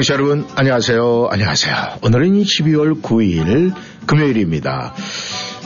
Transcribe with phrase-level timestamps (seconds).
[0.00, 1.28] 청취자 여러분 안녕하세요.
[1.30, 1.98] 안녕하세요.
[2.02, 3.74] 오늘은 12월 9일
[4.06, 4.94] 금요일입니다.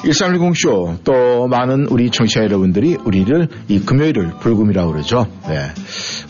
[0.05, 5.27] 1310쇼 또 많은 우리 청취자 여러분들이 우리를 이 금요일을 불금이라고 그러죠.
[5.49, 5.67] 네.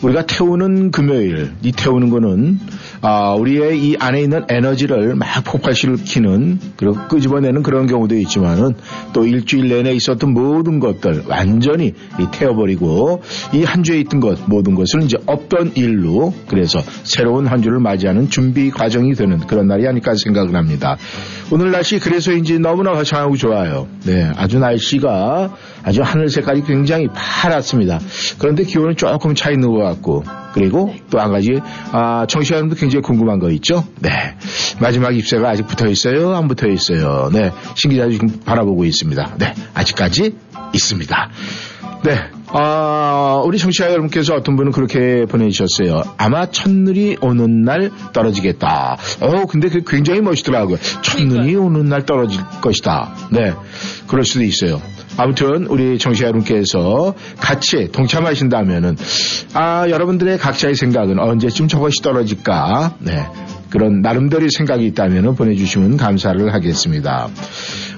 [0.01, 2.59] 우리가 태우는 금요일, 이 태우는 거는
[3.01, 8.73] 아, 우리의 이 안에 있는 에너지를 막 폭발시키는 그리고 끄집어내는 그런 경우도 있지만은
[9.13, 11.93] 또 일주일 내내 있었던 모든 것들 완전히
[12.31, 13.21] 태워버리고
[13.53, 18.29] 이 한 주에 있던 것 모든 것을 이제 없던 일로 그래서 새로운 한 주를 맞이하는
[18.29, 20.95] 준비 과정이 되는 그런 날이 아닐까 생각을 합니다.
[21.51, 23.64] 오늘 날씨 그래서인지 너무나 화창하고 좋아요.
[24.05, 27.99] 네, 아주 날씨가 아주 하늘 색깔이 굉장히 파랗습니다.
[28.39, 31.59] 그런데 기온은 조금 차 있는 것 같고 그리고 또 한 가지
[31.91, 33.83] 아, 청취자 여러분도 굉장히 궁금한 거 있죠?
[33.99, 34.09] 네,
[34.79, 36.33] 마지막 입새가 아직 붙어 있어요?
[36.35, 37.29] 안 붙어 있어요?
[37.33, 39.35] 네, 신기자 지금 바라보고 있습니다.
[39.39, 40.35] 네, 아직까지
[40.73, 41.29] 있습니다.
[42.03, 46.03] 네, 아, 우리 청취자 여러분께서 어떤 분은 그렇게 보내주셨어요.
[46.17, 48.97] 아마 첫눈이 오는 날 떨어지겠다.
[49.21, 50.77] 어, 근데 그게 굉장히 멋있더라고요.
[51.01, 53.13] 첫눈이 오는 날 떨어질 것이다.
[53.31, 53.53] 네,
[54.07, 54.81] 그럴 수도 있어요.
[55.17, 58.97] 아무튼 우리 청취자 여러분께서 같이 동참하신다면은
[59.53, 63.25] 아 여러분들의 각자의 생각은 언제쯤 저것이 떨어질까 네
[63.75, 67.27] 그런 나름대로 생각이 있다면 보내주시면 감사를 하겠습니다.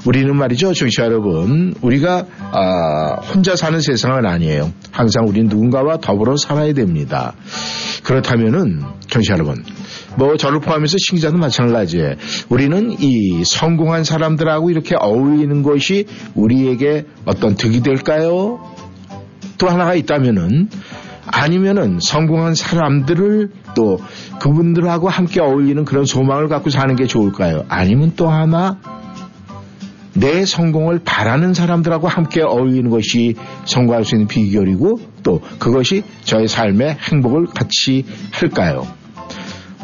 [0.07, 4.73] 우리는 말이죠, 청취자 여러분, 우리가 아, 혼자 사는 세상은 아니에요.
[4.89, 7.35] 항상 우리는 누군가와 더불어 살아야 됩니다.
[8.03, 9.63] 그렇다면은 청취자 여러분,
[10.17, 12.15] 뭐 저를 포함해서 신기자도 마찬가지예요.
[12.49, 18.59] 우리는 이 성공한 사람들하고 이렇게 어울리는 것이 우리에게 어떤 득이 될까요?
[19.59, 20.69] 또 하나가 있다면은
[21.27, 23.99] 아니면은 성공한 사람들을 또
[24.41, 27.63] 그분들하고 함께 어울리는 그런 소망을 갖고 사는 게 좋을까요?
[27.69, 28.79] 아니면 또 하나
[30.15, 36.97] 내 성공을 바라는 사람들하고 함께 어울리는 것이 성공할 수 있는 비결이고 또 그것이 저의 삶의
[37.11, 38.87] 행복을 같이 할까요?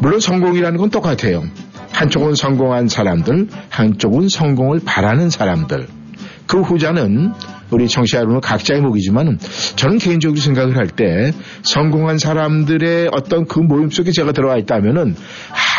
[0.01, 1.43] 물론 성공이라는 건 똑같아요.
[1.91, 5.87] 한쪽은 성공한 사람들, 한쪽은 성공을 바라는 사람들.
[6.47, 7.31] 그 후자는
[7.71, 9.39] 우리 청취자 여러분 각자의 목이지만
[9.75, 11.31] 저는 개인적으로 생각을 할 때
[11.63, 15.15] 성공한 사람들의 어떤 그 모임 속에 제가 들어와 있다면은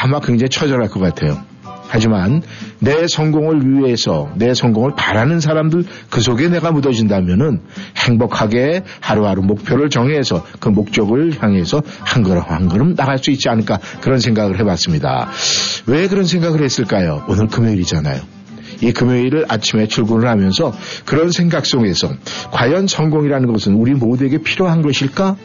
[0.02, 1.38] 아마 굉장히 처절할 것 같아요.
[1.86, 2.42] 하지만
[2.80, 7.60] 내 성공을 위해서 내 성공을 바라는 사람들 그 속에 내가 묻어진다면은
[7.96, 13.78] 행복하게 하루하루 목표를 정해서 그 목적을 향해서 한 걸음 한 걸음 나갈 수 있지 않을까
[14.00, 15.28] 그런 생각을 해봤습니다.
[15.86, 17.24] 왜 그런 생각을 했을까요?
[17.28, 18.33] 오늘 금요일이잖아요.
[18.84, 20.72] 이 금요일을 아침에 출근을 하면서
[21.06, 22.12] 그런 생각 속에서
[22.50, 25.36] 과연 성공이라는 것은 우리 모두에게 필요한 것일까?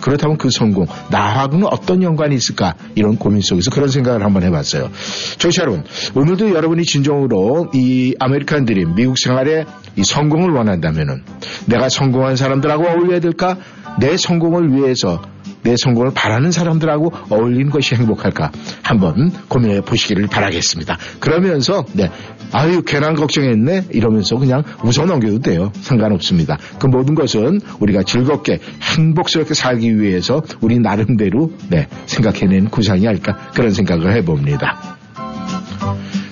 [0.00, 2.74] 그렇다면 그 성공, 나하고는 어떤 연관이 있을까?
[2.94, 4.90] 이런 고민 속에서 그런 생각을 한번 해봤어요.
[5.38, 9.64] 청취자 여러분, 오늘도 여러분이 진정으로 이 아메리칸 드림, 미국 생활에
[9.96, 11.24] 이 성공을 원한다면은
[11.66, 13.58] 내가 성공한 사람들하고 어울려야 될까?
[13.98, 15.20] 내 성공을 위해서
[15.66, 20.96] 내 성공을 바라는 사람들하고 어울리는 것이 행복할까 한번 고민해 보시기를 바라겠습니다.
[21.18, 22.08] 그러면서 네
[22.52, 25.72] 아유 괜한 걱정했네 이러면서 그냥 웃어 넘겨도 돼요.
[25.80, 26.56] 상관없습니다.
[26.78, 28.60] 그 모든 것은 우리가 즐겁게
[28.96, 34.96] 행복스럽게 살기 위해서 우리 나름대로 네 생각해낸 구상이 아닐까 그런 생각을 해봅니다.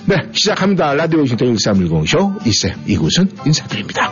[0.07, 0.93] 네, 시작합니다.
[0.93, 4.11] 라디오 오싱턴 1310쇼 이쌤 이곳은 인사드립니다.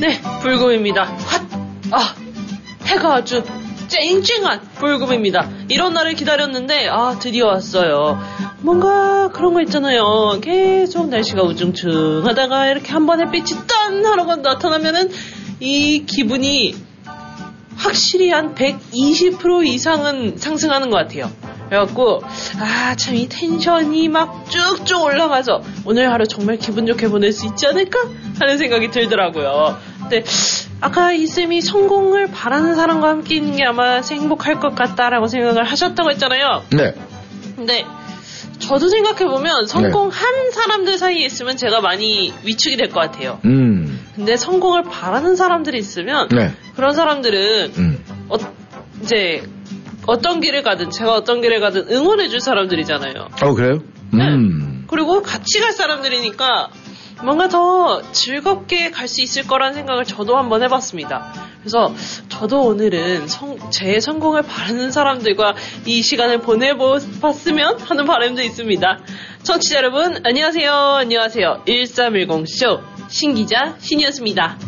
[0.00, 1.04] 네, 불금입니다.
[1.04, 1.42] 핫!
[1.90, 2.14] 아,
[2.84, 3.42] 해가 아주
[3.88, 5.48] 쨍쨍한 불금입니다.
[5.68, 8.20] 이런 날을 기다렸는데, 아, 드디어 왔어요.
[8.60, 10.38] 뭔가 그런 거 있잖아요.
[10.42, 15.10] 계속 날씨가 우중충 하다가 이렇게 한번 햇빛이 딴 하루가 나타나면은
[15.60, 16.74] 이 기분이
[17.76, 21.30] 확실히 한 120% 이상은 상승하는 것 같아요.
[21.68, 22.22] 그래갖고
[22.60, 27.66] 아 참 이 텐션이 막 쭉쭉 올라가서 오늘 하루 정말 기분 좋게 보낼 수 있지
[27.66, 27.98] 않을까
[28.38, 29.76] 하는 생각이 들더라고요.
[30.00, 30.22] 근데
[30.80, 36.10] 아까 이 쌤이 성공을 바라는 사람과 함께 있는 게 아마 행복할 것 같다라고 생각을 하셨다고
[36.12, 36.62] 했잖아요.
[36.70, 36.94] 네.
[37.56, 37.84] 근데
[38.66, 43.40] 저도 생각해보면 성공한 사람들 사이에 있으면 제가 많이 위축이 될 것 같아요.
[43.44, 48.36] 음, 근데 성공을 바라는 사람들이 있으면 네, 그런 사람들은 음, 어,
[49.02, 49.42] 이제
[50.06, 53.28] 어떤 길을 가든 제가 어떤 길을 가든 응원해줄 사람들이잖아요.
[53.42, 53.78] 어 그래요?
[54.12, 54.24] 네.
[54.24, 56.68] 음, 그리고 같이 갈 사람들이니까
[57.24, 61.32] 뭔가 더 즐겁게 갈 수 있을 거라는 생각을 저도 한번 해봤습니다.
[61.60, 61.94] 그래서
[62.28, 65.54] 저도 오늘은 성- 제 성공을 바라는 사람들과
[65.86, 68.98] 이 시간을 보내봤으면 하는 바람도 있습니다.
[69.42, 70.70] 청취자 여러분, 안녕하세요.
[70.72, 71.62] 안녕하세요.
[71.66, 74.58] 1310쇼 신기자 신이었습니다.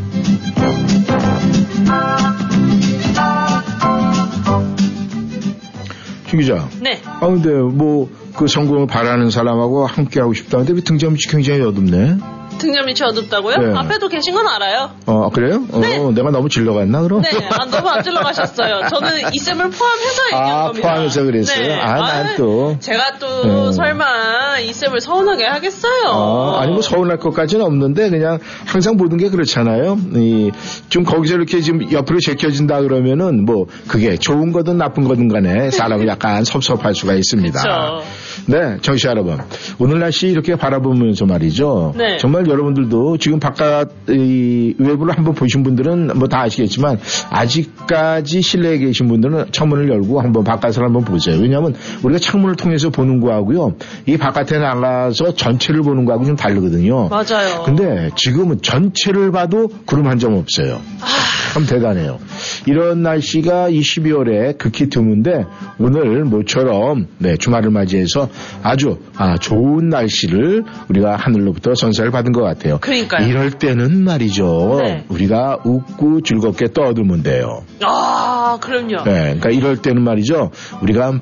[6.27, 6.69] 김 기자.
[6.81, 7.01] 네.
[7.05, 8.09] 아 근데 뭐
[8.39, 12.19] 그 성공을 바라는 사람하고 함께 하고 싶다는데 왜 등장이 굉장히 어둡네.
[12.59, 13.57] 등장 밑이 어둡다고요?
[13.57, 13.79] 네.
[13.79, 14.91] 앞에도 계신 건 알아요.
[15.07, 15.65] 어 그래요?
[15.73, 15.99] 어, 네.
[16.13, 17.23] 내가 너무 질러갔나 그럼?
[17.23, 18.89] 네, 아, 너무 안 질러가셨어요.
[18.89, 20.89] 저는 이 쌤을 포함해서 얘기한 아, 겁니다.
[20.89, 21.75] 포함해서 그랬어요?
[21.81, 22.77] 아, 난 또.
[22.81, 23.73] 제가 또 네.
[23.73, 26.09] 설마 이 쌤을 서운하게 하겠어요.
[26.11, 29.99] 아, 아니 뭐 서운할 것까지는 없는데 그냥 항상 모든 게 그렇잖아요.
[30.15, 30.51] 이,
[30.89, 36.07] 좀 거기서 이렇게 지금 옆으로 제껴진다 그러면은 뭐 그게 좋은 거든 나쁜 거든 간에 사람은
[36.09, 37.61] 약간 섭섭할 수가 있습니다.
[37.61, 38.05] 그쵸.
[38.47, 39.39] 네, 정씨 여러분.
[39.79, 41.95] 오늘 날씨 이렇게 바라보면서 말이죠.
[41.97, 42.17] 네.
[42.19, 46.99] 정말 여러분들도 지금 바깥 이 외부를 한번 보신 분들은 뭐 다 아시겠지만
[47.31, 51.41] 아직까지 실내에 계신 분들은 창문을 열고 한번 바깥을 한번 보세요.
[51.41, 53.75] 왜냐하면 우리가 창문을 통해서 보는 거하고요.
[54.07, 57.09] 이 바깥에 나가서 전체를 보는 거하고 좀 다르거든요.
[57.09, 57.63] 맞아요.
[57.65, 60.81] 근데 지금은 전체를 봐도 구름 한 점 없어요.
[61.55, 62.19] 참 대단해요.
[62.67, 65.45] 이런 날씨가 이 12월에 극히 드문데
[65.79, 68.29] 오늘 모처럼 네, 주말을 맞이해서
[68.65, 72.79] 아주 아, 좋은 날씨를 우리가 하늘로부터 선사를 받은 것 같아요.
[72.79, 73.27] 그러니까요.
[73.27, 74.81] 이럴 때는 말이죠.
[74.83, 75.05] 네.
[75.09, 77.63] 우리가 웃고 즐겁게 떠들면 돼요.
[77.85, 79.05] 아, 그럼요.
[79.05, 80.51] 네, 그러니까 이럴 때는 말이죠.
[80.83, 81.21] 우리가 막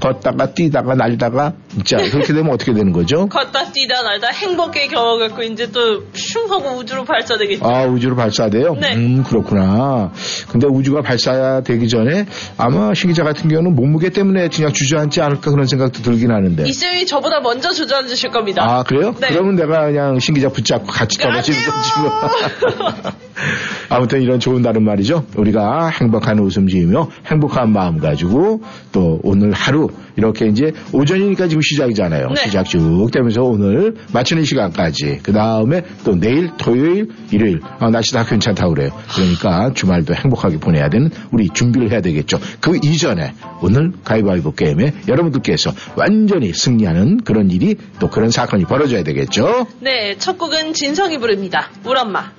[0.00, 3.26] 걷다가 뛰다가 날다가 진짜 그렇게 되면 어떻게 되는 거죠?
[3.30, 7.64] 걷다 뛰다 날다 행복에 겨워갖고 이제 또 슝 하고 우주로 발사되겠죠.
[7.64, 8.74] 아, 우주로 발사돼요?
[8.80, 8.94] 네.
[8.96, 10.12] 음, 그렇구나.
[10.50, 12.26] 근데 우주가 발사되기 전에
[12.56, 16.64] 아마 시기자 같은 경우는 몸무게 때문에 그냥 주저앉지 않을까 그런 생각도 들긴 하는데.
[16.66, 18.62] 이 쌤이 저보다 먼저 주저앉으실 겁니다.
[18.64, 19.14] 아, 그래요?
[19.20, 19.28] 네.
[19.28, 22.00] 그러면 내가 그냥 신 기자 붙잡고 같이 떨어지는 안 거지.
[22.00, 23.12] 뭐.
[23.88, 25.26] 아무튼 이런 좋은 날은 말이죠.
[25.36, 28.62] 우리가 행복한 웃음 지으며 행복한 마음 가지고
[28.92, 32.28] 또 오늘 하루 이렇게 이제 오전이니까 지금 시작이잖아요.
[32.28, 32.46] 네.
[32.46, 38.24] 시작 쭉 되면서 오늘 마치는 시간까지 그 다음에 또 내일 토요일 일요일 아, 날씨 다
[38.24, 38.90] 괜찮다고 그래요.
[39.14, 42.38] 그러니까 주말도 행복하게 보내야 되는 우리 준비를 해야 되겠죠.
[42.60, 49.66] 그 이전에 오늘 가위바위보 게임에 여러분들께서 완전히 승리하는 그런 일이 또 그런 사건이 벌어져야 되겠죠.
[49.80, 51.68] 네, 첫 곡은 진성이 부릅니다.
[51.84, 52.30] 울 엄마.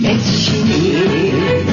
[0.00, 1.63] Geçti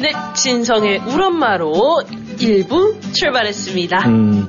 [0.00, 2.02] 네, 진성의 울엄마로
[2.38, 4.08] 1부 출발했습니다.
[4.08, 4.48] 음,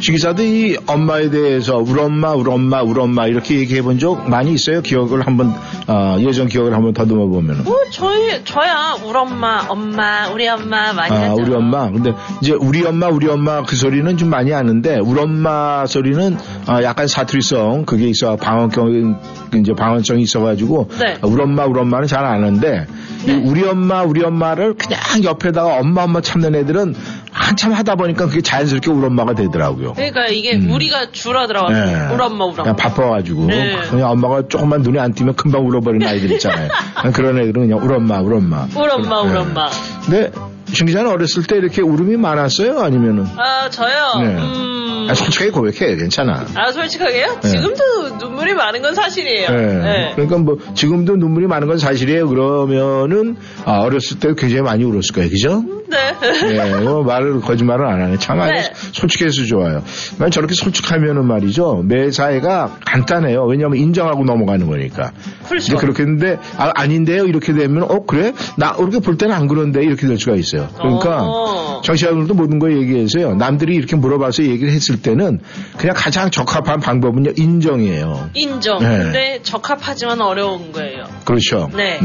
[0.00, 4.52] 주기자도 이 엄마에 대해서 우리 엄마, 우리 엄마, 우리 엄마 이렇게 얘기해 본 적 많이
[4.52, 4.82] 있어요.
[4.82, 5.52] 기억을 한번
[5.88, 7.60] 어, 예전 기억을 한번 더듬어 보면.
[7.66, 11.42] 어, 저희, 저야, 우리 엄마, 엄마, 우리 엄마 많이 아, 하죠.
[11.42, 11.90] 우리 엄마.
[11.90, 16.36] 근데 이제 우리 엄마, 우리 엄마 그 소리는 좀 많이 아는데 우리 엄마 소리는
[16.68, 19.20] 어, 약간 사투리성 그게 있어 방언경
[19.58, 21.18] 이제 방언성이 있어가지고 네.
[21.22, 22.86] 우리 엄마, 우리 엄마는 잘 아는데
[23.26, 26.94] 이 우리 엄마, 우리 엄마를 그냥 옆에다가 엄마, 엄마 참는 애들은
[27.30, 29.94] 한참 하다 보니까 그게 자연스럽게 우리 엄마가 되더라고요.
[29.94, 30.70] 그러니까 이게 음.
[30.70, 32.14] 우리가 줄어 들어가서 예.
[32.14, 32.76] 우리 엄마, 우리 엄마.
[32.76, 33.76] 바빠가지고 네.
[33.90, 36.68] 그냥 엄마가 조금만 눈에 안 띄면 금방 울어버리는 아이들 있잖아요.
[37.12, 38.66] 그런 애들은 그냥 우리 엄마, 우리 엄마.
[38.76, 39.38] 우리 엄마, 우리 네.
[39.38, 39.68] 엄마.
[40.04, 40.30] 근데
[40.74, 42.80] 신 기자는 어렸을 때 이렇게 울음이 많았어요?
[42.80, 43.26] 아니면은?
[43.36, 44.20] 아, 저요?
[44.20, 44.26] 네.
[44.36, 45.06] 음.
[45.08, 45.96] 아, 솔직하게 고백해.
[45.96, 46.46] 괜찮아.
[46.54, 47.40] 아, 솔직하게요?
[47.42, 47.48] 네.
[47.48, 49.48] 지금도 눈물이 많은 건 사실이에요.
[49.50, 49.56] 예.
[49.56, 50.12] 네.
[50.14, 52.28] 그러니까 뭐 지금도 눈물이 많은 건 사실이에요.
[52.28, 55.30] 그러면은 아, 어렸을 때 굉장히 많이 울었을 거예요.
[55.30, 55.62] 그죠?
[55.88, 56.14] 네.
[56.56, 58.18] 예, 뭐 말을 거짓말을 안 하네.
[58.18, 58.72] 참 네.
[58.92, 59.82] 솔직해서 좋아요.
[60.18, 61.82] 난 저렇게 솔직하면은 말이죠.
[61.84, 63.44] 매사회가 간단해요.
[63.44, 65.12] 왜냐하면 인정하고 넘어가는 거니까.
[65.48, 65.76] 그렇죠.
[65.76, 67.24] 그렇게 했는데 아, 아닌데요.
[67.26, 68.32] 이렇게 되면 어 그래?
[68.56, 70.68] 나 이렇게 볼 때는 안 그런데 이렇게 될 수가 있어요.
[70.76, 71.80] 그러니까 어.
[71.82, 73.34] 정치자들도 모든 거 얘기해서요.
[73.34, 75.40] 남들이 이렇게 물어봐서 얘기를 했을 때는
[75.76, 78.30] 그냥 가장 적합한 방법은요 인정이에요.
[78.34, 78.78] 인정.
[78.78, 78.98] 네.
[78.98, 81.04] 근데 적합하지만 어려운 거예요.
[81.24, 81.68] 그렇죠.
[81.74, 81.98] 네.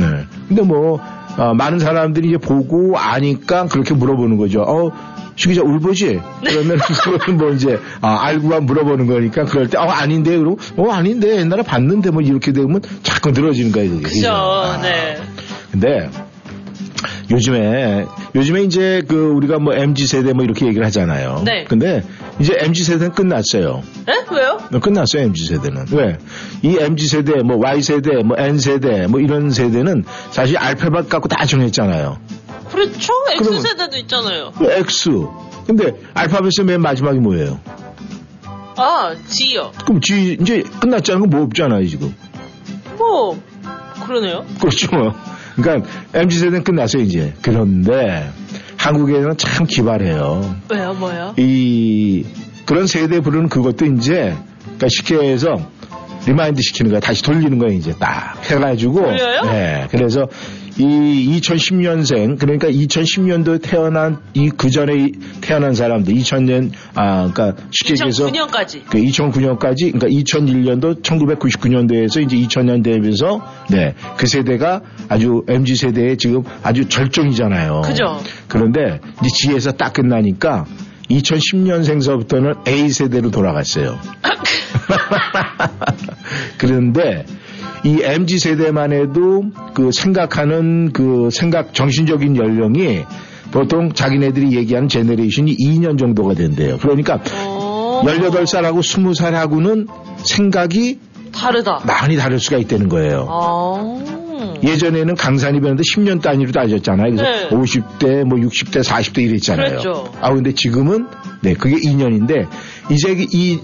[0.47, 0.99] 근데 뭐
[1.37, 4.61] 어, 많은 사람들이 이제 보고 아니까 그렇게 물어보는 거죠.
[4.61, 4.91] 어,
[5.35, 6.19] 시기자 울보지?
[6.43, 11.37] 그러면 그거는 뭐 이제 아, 알고만 물어보는 거니까 그럴 때 어, 아닌데 그러고 어 아닌데
[11.37, 13.91] 옛날에 봤는데 뭐 이렇게 되면 자꾸 늘어지는 거예요.
[13.91, 14.03] 그게.
[14.03, 14.31] 그죠.
[14.31, 14.79] 아.
[14.81, 15.17] 네.
[15.71, 16.09] 근데
[17.31, 21.43] 요즘에 요즘에 이제 그 우리가 뭐 MZ 세대 뭐 이렇게 얘기를 하잖아요.
[21.45, 21.63] 네.
[21.65, 22.03] 근데
[22.39, 23.81] 이제 MZ 세대는 끝났어요.
[24.07, 24.13] 에?
[24.35, 24.57] 왜요?
[24.81, 26.17] 끝났어요 MZ 세대는 왜?
[26.61, 31.27] 이 MZ 세대, 뭐 Y 세대, 뭐 N 세대, 뭐 이런 세대는 사실 알파벳 갖고
[31.27, 32.17] 다 정했잖아요.
[32.71, 33.13] 그렇죠.
[33.37, 34.51] 그러면- X세대도 있잖아요.
[34.57, 35.09] 그 X.
[35.65, 37.59] 근데 알파벳의 맨 마지막이 뭐예요?
[38.75, 39.71] 아, G요.
[39.85, 41.25] 그럼 G 이제 끝났잖아요.
[41.25, 42.15] 뭐 없잖아요 지금.
[42.97, 43.37] 뭐,
[44.05, 44.45] 그러네요.
[44.59, 44.87] 그렇죠.
[45.61, 47.33] 그러니까 MZ 세대는 끝났어요 이제.
[47.41, 48.29] 그런데
[48.77, 50.55] 한국에는 참 기발해요.
[50.71, 51.33] 왜요, 뭐요?
[51.37, 52.25] 이
[52.65, 55.55] 그런 세대 부르는 그것도 이제 그러니까 쉽게 해서
[56.25, 56.99] remind 시키는 거야.
[56.99, 59.01] 다시 돌리는 거야 이제 딱 해가지고.
[59.01, 59.41] 돌려요?
[59.43, 59.87] 네.
[59.89, 60.27] 그래서
[60.79, 68.27] 이 2010년생 그러니까 2010년도에 태어난 이 그 전에 태어난 사람들 2000년 아 그러니까 쉽게 얘기해서
[68.27, 68.81] 2009년까지.
[68.89, 76.43] 그 2009년까지 그러니까 2001년도 1999년도에서 이제 2000년 대비해서 네 그 세대가 아주 MZ 세대의 지금
[76.63, 77.81] 아주 절정이잖아요.
[77.81, 78.19] 그죠.
[78.47, 80.65] 그런데 이제 Z에서 딱 끝나니까
[81.09, 83.97] 2010년생서부터는 A 세대로 돌아갔어요.
[86.57, 87.25] 그런데
[87.85, 89.43] 이 MZ 세대만 해도
[89.73, 93.03] 그 생각하는 그 생각 정신적인 연령이
[93.51, 96.77] 보통 자기네들이 얘기하는 generation이 2년 정도가 된대요.
[96.77, 99.87] 그러니까 어, 18살하고 20살하고는
[100.25, 100.99] 생각이
[101.31, 101.83] 다르다.
[101.85, 103.27] 많이 다를 수가 있다는 거예요.
[103.29, 104.19] 아.
[104.63, 107.15] 예전에는 강산이 변는데 10년 단위로 따졌잖아요.
[107.15, 107.49] 그래서 네.
[107.49, 109.69] 50대, 뭐 60대, 40대 이랬잖아요.
[109.69, 110.11] 그랬죠.
[110.21, 111.07] 아, 근데 지금은,
[111.41, 112.47] 네, 그게 2년인데,
[112.89, 113.59] 이제 이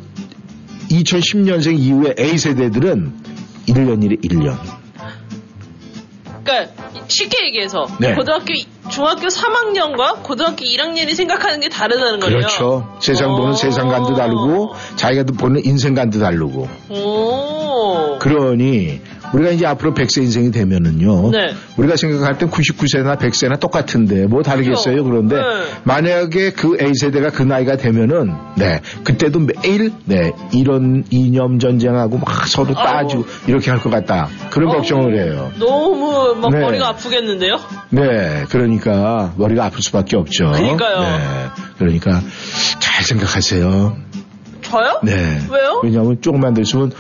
[0.89, 3.25] 2010년생 이후에 A세대들은
[3.67, 4.57] 1년이래, 1년.
[6.43, 6.72] 그러니까
[7.07, 8.13] 쉽게 얘기해서 네.
[8.13, 12.38] 고등학교, 이- 중학교 3학년과 고등학교 1학년이 생각하는 게 다르다는 거예요.
[12.38, 12.95] 그렇죠.
[13.00, 13.53] 세상 보는 어.
[13.55, 16.67] 세상관도 다르고, 자기가 보는 인생관도 다르고.
[16.89, 18.19] 오.
[18.19, 19.01] 그러니,
[19.35, 21.31] 우리가 이제 앞으로 100세 인생이 되면은요.
[21.31, 21.53] 네.
[21.77, 25.03] 우리가 생각할 땐 99세나 100세나 똑같은데 뭐 다르겠어요.
[25.03, 25.09] 그렇죠.
[25.09, 25.41] 그런데 네.
[25.83, 28.79] 만약에 그 A세대가 그 나이가 되면은 네.
[29.03, 30.31] 그때도 매일 네.
[30.53, 32.73] 이런 이념 전쟁하고 막 서로.
[32.73, 34.29] 따지고 이렇게 할 것 같다.
[34.51, 35.51] 그런 어우, 걱정을 해요.
[35.59, 36.59] 너무 막 네.
[36.59, 37.55] 머리가 아프겠는데요?
[37.89, 38.45] 네.
[38.49, 40.45] 그러니까 머리가 아플 수밖에 없죠.
[40.51, 41.01] 그러니까요.
[41.01, 41.17] 네.
[41.77, 42.21] 그러니까
[42.79, 43.97] 잘 생각하세요.
[44.61, 44.99] 저요?
[45.03, 45.13] 네.
[45.51, 45.81] 왜요?
[45.83, 46.91] 왜냐하면 조금만 더 있으면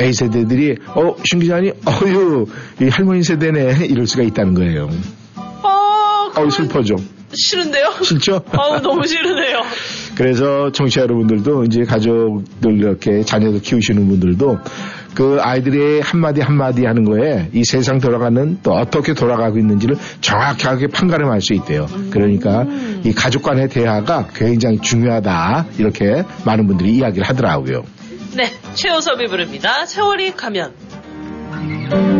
[0.00, 2.46] A 세대들이 어 신기자니 어유
[2.80, 4.88] 이 할머니 세대네 이럴 수가 있다는 거예요.
[5.36, 6.96] 아, 어우 슬퍼져.
[7.32, 7.92] 싫은데요?
[8.02, 8.42] 싫죠?
[8.50, 9.60] 아우, 너무 싫으네요.
[10.16, 14.58] 그래서 청취자 여러분들도 이제 가족들 이렇게 자녀들 키우시는 분들도
[15.14, 21.40] 그 아이들의 한마디 한마디 하는 거에 이 세상 돌아가는 또 어떻게 돌아가고 있는지를 정확하게 판가름할
[21.40, 21.86] 수 있대요.
[22.10, 22.66] 그러니까
[23.04, 25.66] 이 가족 간의 대화가 굉장히 중요하다.
[25.78, 27.84] 이렇게 많은 분들이 이야기를 하더라고요.
[28.34, 29.86] 네, 최호섭이 부릅니다.
[29.86, 32.19] 세월이 가면.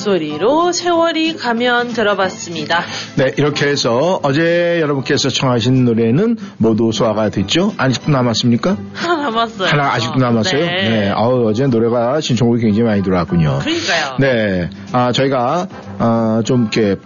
[0.00, 2.82] 목소리로 세월이 가면 들어봤습니다.
[3.16, 7.74] 네, 이렇게 해서 어제 여러분께서 청하신 노래는 모두 소화가 됐죠?
[7.76, 8.76] 아직도 남았습니까?
[8.94, 9.68] 하나 남았어요.
[9.68, 10.64] 하나 아직도 남았어요?
[10.64, 11.10] 네.
[11.14, 13.58] 아우, 어제 노래가 신청곡이 굉장히 많이 들어왔군요.
[13.60, 14.16] 그러니까요.
[14.18, 14.70] 네.
[14.92, 16.96] 아, 저희가, 아, 좀 이렇게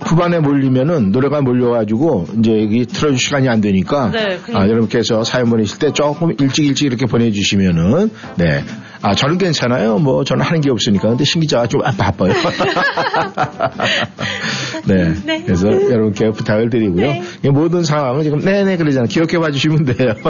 [0.00, 4.60] 후반에 몰리면은 노래가 몰려가지고 이제 여기 틀어줄 시간이 안 되니까 네, 그러니까.
[4.60, 8.64] 아, 여러분께서 사연 보내실 때 조금 일찍 일찍 이렇게 보내주시면은 네.
[9.04, 9.98] 아, 저는 괜찮아요.
[9.98, 11.10] 뭐 저는 하는 게 없으니까.
[11.10, 12.32] 근데 신 기자가 좀 아, 바빠요.
[14.88, 15.12] 네.
[15.26, 15.42] 네.
[15.42, 17.06] 그래서 여러분께 부탁을 드리고요.
[17.06, 17.22] 네.
[17.44, 19.06] 이 모든 상황을 지금 네네 그러잖아요.
[19.08, 20.14] 기억해 봐 주시면 돼요.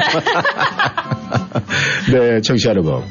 [2.12, 3.02] 네, 청취자 여러분.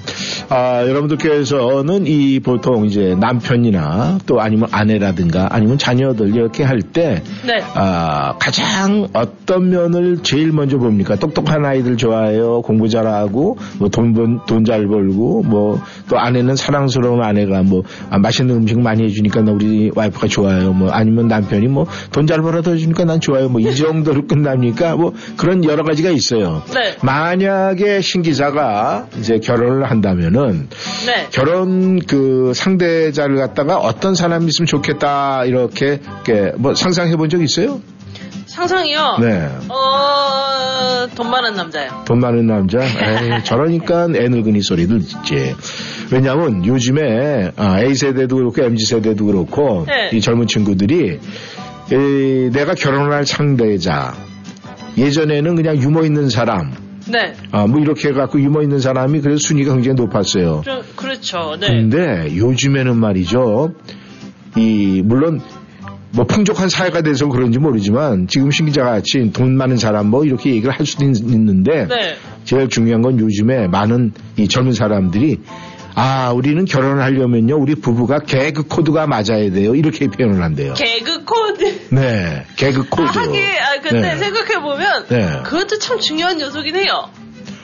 [0.49, 7.61] 아, 여러분들께서는 이 보통 이제 남편이나 또 아니면 아내라든가 아니면 자녀들 이렇게 할때 네.
[7.73, 11.15] 아, 가장 어떤 면을 제일 먼저 봅니까?
[11.15, 12.61] 똑똑한 아이들 좋아해요.
[12.61, 14.13] 공부 잘하고, 뭐 돈,
[14.45, 15.79] 돈 잘 벌고, 뭐
[16.09, 20.73] 또 아내는 사랑스러운 아내가 뭐 아, 맛있는 음식 많이 해주니까 나 우리 와이프가 좋아요.
[20.73, 23.49] 뭐 아니면 남편이 뭐 돈 잘 벌어다 해주니까 난 좋아요.
[23.49, 24.95] 뭐 이 정도로 끝납니까?
[24.95, 26.61] 뭐 그런 여러 가지가 있어요.
[26.73, 26.95] 네.
[27.01, 30.67] 만약에 신 기자가 이제 결혼을 한다면 은
[31.05, 31.27] 네.
[31.31, 35.99] 결혼 그 상대자를 갖다가 어떤 사람이 있으면 좋겠다 이렇게,
[36.57, 37.81] 뭐 상상해 본 적 있어요?
[38.45, 39.17] 상상이요.
[39.21, 39.49] 네.
[39.69, 42.03] 어, 돈 많은 남자요.
[42.05, 42.79] 돈 많은 남자?
[42.83, 45.55] 에이, 저러니까 애 늙은이 소리들 듣지.
[46.11, 50.15] 왜냐면 요즘에 아, A세대도 그렇고 MZ세대도 그렇고 네.
[50.15, 51.19] 이 젊은 친구들이
[51.91, 54.13] 이, 내가 결혼할 상대자
[54.97, 56.71] 예전에는 그냥 유머 있는 사람
[57.11, 57.33] 네.
[57.51, 60.61] 아, 뭐 이렇게 해갖고 유머 있는 사람이 그래서 순위가 굉장히 높았어요.
[60.63, 61.55] 좀, 그렇죠.
[61.59, 61.67] 네.
[61.67, 63.73] 근데 요즘에는 말이죠.
[64.55, 65.41] 이 물론
[66.11, 70.71] 뭐 풍족한 사회가 돼서 그런지 모르지만 지금 신기자 같이 돈 많은 사람 뭐 이렇게 얘기를
[70.71, 72.15] 할 수도 있- 있는데 네.
[72.43, 75.39] 제일 중요한 건 요즘에 많은 이 젊은 사람들이
[75.95, 80.73] 아 우리는 결혼을 하려면요 우리 부부가 개그 코드가 맞아야 돼요 이렇게 표현을 한대요.
[80.73, 81.93] 개그 코드.
[81.93, 83.03] 네 개그 코드.
[83.03, 84.17] 아, 하긴, 아, 근데 네.
[84.17, 85.41] 생각해보면, 네.
[85.43, 87.09] 그것도 참 중요한 요소긴 해요.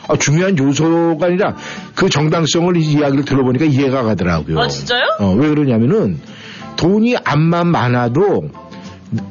[0.08, 1.56] 아, 중요한 요소가 아니라
[1.96, 4.60] 그 정당성을 이 이야기를 들어보니까 이해가 가더라고요.
[4.60, 5.02] 아, 진짜요?
[5.20, 6.20] 어, 왜 그러냐면은
[6.78, 8.50] 돈이 암만 많아도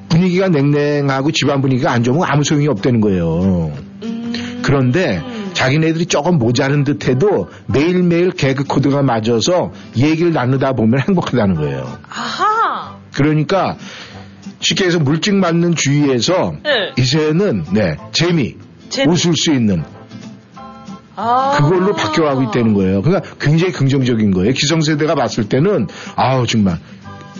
[0.08, 3.72] 분위기가 냉랭하고 집안 분위기가 안 좋으면 아무 소용이 없다는 거예요.
[4.02, 4.61] 음.
[4.62, 5.22] 그런데
[5.59, 11.99] 자기네들이 조금 모자른 듯해도 매일매일 개그 코드가 맞아서 얘기를 나누다 보면 행복하다는 거예요.
[12.09, 12.97] 아하.
[13.12, 13.77] 그러니까
[14.61, 16.92] 쉽게 해서 물증 맞는 주위에서 네.
[16.97, 18.55] 이제는 네 재미,
[18.88, 19.12] 재미.
[19.12, 19.83] 웃을 수 있는
[21.16, 21.57] 아.
[21.59, 23.03] 그걸로 바뀌어가고 있다는 거예요.
[23.03, 24.53] 그러니까 굉장히 긍정적인 거예요.
[24.53, 26.79] 기성세대가 봤을 때는 아우 정말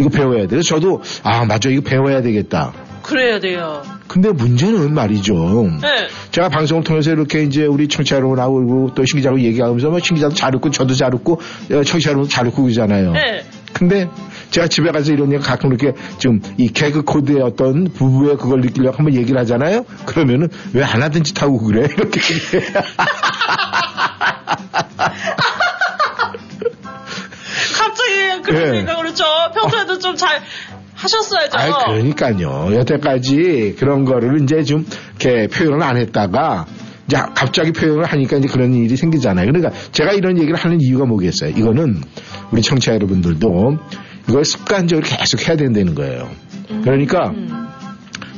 [0.00, 0.48] 이거 배워야 돼.
[0.48, 2.72] 그래서 저도 아 맞아 이거 배워야 되겠다.
[3.04, 3.81] 그래야 돼요.
[4.08, 5.34] 근데 문제는 말이죠.
[5.82, 6.08] 네.
[6.32, 10.70] 제가 방송을 통해서 이렇게 이제 우리 청취자 여러분하고 또 신기자하고 얘기하면서 뭐 신기자도 잘 웃고
[10.70, 11.40] 저도 잘 웃고
[11.72, 13.12] 어, 청취자 여러분 잘 웃고 그러잖아요.
[13.12, 13.44] 네.
[13.74, 14.08] 근데
[14.50, 18.96] 제가 집에 가서 이런 얘기 가끔 이렇게 좀 이 개그 코드의 어떤 부부의 그걸 느끼려고
[18.96, 19.84] 한번 얘기를 하잖아요.
[20.06, 21.86] 그러면은 왜 안 하던 짓 하고 그래?
[21.96, 22.20] 이렇게.
[27.76, 28.76] 갑자기 그런 네.
[28.78, 29.24] 생각을 그렇죠.
[29.54, 30.42] 평소에도 좀 잘
[30.98, 31.58] 하셨어야죠.
[31.58, 32.74] 아, 그러니까요.
[32.74, 34.84] 여태까지 그런 거를 이제 좀
[35.20, 36.66] 이렇게 표현을 안 했다가
[37.06, 39.46] 이제 갑자기 표현을 하니까 이제 그런 일이 생기잖아요.
[39.46, 41.50] 그러니까 제가 이런 얘기를 하는 이유가 뭐겠어요?
[41.50, 42.02] 이거는
[42.50, 43.78] 우리 청취자 여러분들도
[44.28, 46.28] 이걸 습관적으로 계속 해야 된다는 거예요.
[46.82, 47.32] 그러니까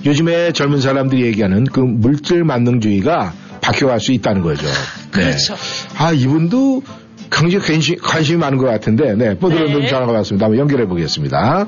[0.05, 4.67] 요즘에 젊은 사람들이 얘기하는 그 물질 만능주의가 바뀌어갈 수 있다는 거죠.
[5.11, 5.55] 그렇죠.
[5.55, 5.61] 네.
[5.99, 6.83] 아, 이분도
[7.31, 9.87] 굉장히 관심, 관심이 많은 것 같은데, 네, 뽀드런님 네.
[9.87, 10.47] 전화가 왔습니다.
[10.47, 11.67] 한번 연결해 보겠습니다.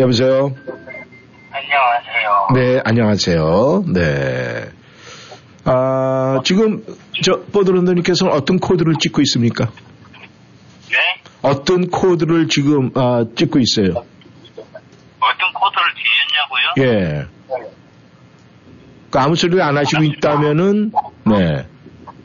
[0.00, 0.54] 여보세요?
[1.52, 2.48] 안녕하세요.
[2.54, 3.84] 네, 안녕하세요.
[3.92, 4.70] 네.
[5.64, 6.82] 아, 지금,
[7.22, 9.66] 저, 뽀드런님께서는 어떤 코드를 찍고 있습니까?
[9.66, 10.96] 네?
[11.42, 13.90] 어떤 코드를 지금, 아, 찍고 있어요?
[15.20, 15.84] 어떤 코드를
[16.78, 16.78] 지녔냐고요?
[16.78, 17.26] 예.
[19.10, 20.92] 그 아무 소리를 안 하시고 있다면은,
[21.26, 21.66] 네.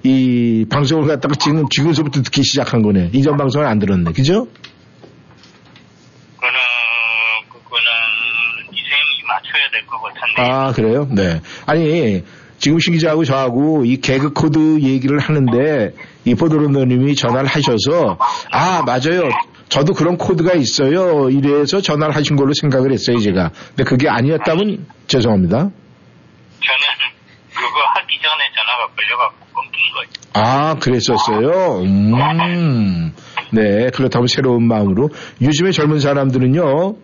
[0.04, 3.10] 이 방송을 갖다가 지금, 지금서부터 듣기 시작한 거네.
[3.12, 4.14] 이전 방송을 안 들었네.
[4.14, 4.48] 그죠?
[7.76, 7.92] 그거는
[8.72, 9.24] 이생이
[9.86, 10.42] 될것 같은데.
[10.42, 11.08] 아, 그래요?
[11.12, 11.42] 네.
[11.66, 12.24] 아니,
[12.58, 15.94] 지금 신 기자하고 저하고 이 개그 코드 얘기를 하는데,
[16.26, 18.18] 이 포도로너님이 전화를 하셔서,
[18.52, 19.30] 아, 맞아요.
[19.70, 21.30] 저도 그런 코드가 있어요.
[21.30, 23.52] 이래서 전화를 하신 걸로 생각을 했어요, 제가.
[23.70, 25.58] 근데 그게 아니었다면 죄송합니다.
[25.58, 25.72] 저는
[27.54, 30.10] 그거 하기 전에 전화가 걸려갖고 끊긴 거예요.
[30.34, 31.82] 아, 그랬었어요?
[31.82, 33.14] 음.
[33.52, 35.10] 네, 그렇다면 새로운 마음으로.
[35.42, 36.96] 요즘에 젊은 사람들은요,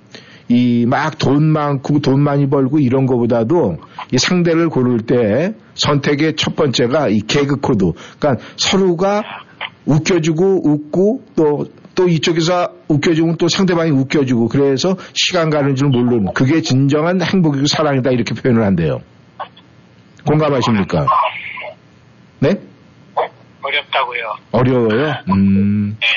[0.52, 3.78] 이 막 돈 많고 돈 많이 벌고 이런 거보다도
[4.12, 7.94] 이 상대를 고를 때 선택의 첫 번째가 이 개그 코드.
[8.20, 9.24] 그러니까 서로가
[9.86, 16.62] 웃겨주고 웃고 또, 또 이쪽에서 웃겨주고 또 상대방이 웃겨주고 그래서 시간 가는 줄 모르는 그게
[16.62, 19.00] 진정한 행복이고 사랑이다 이렇게 표현을 한대요.
[20.28, 21.08] 공감하십니까?
[22.40, 22.56] 네?
[23.64, 24.22] 어렵다고요.
[24.52, 25.14] 어려워요?
[25.32, 26.08] 음, 네.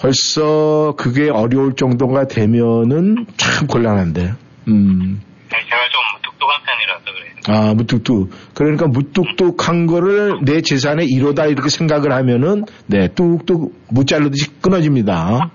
[0.00, 4.32] 벌써 그게 어려울 정도가 되면은 참 곤란한데.
[4.68, 7.34] 음, 네, 제가 좀 똑똑한 편이라서 그래요.
[7.48, 8.30] 아, 무뚝뚝.
[8.54, 15.50] 그러니까 무뚝뚝한 거를 내 재산의 1호다 이렇게 생각을 하면은, 네, 뚝뚝 무잘르듯이 끊어집니다.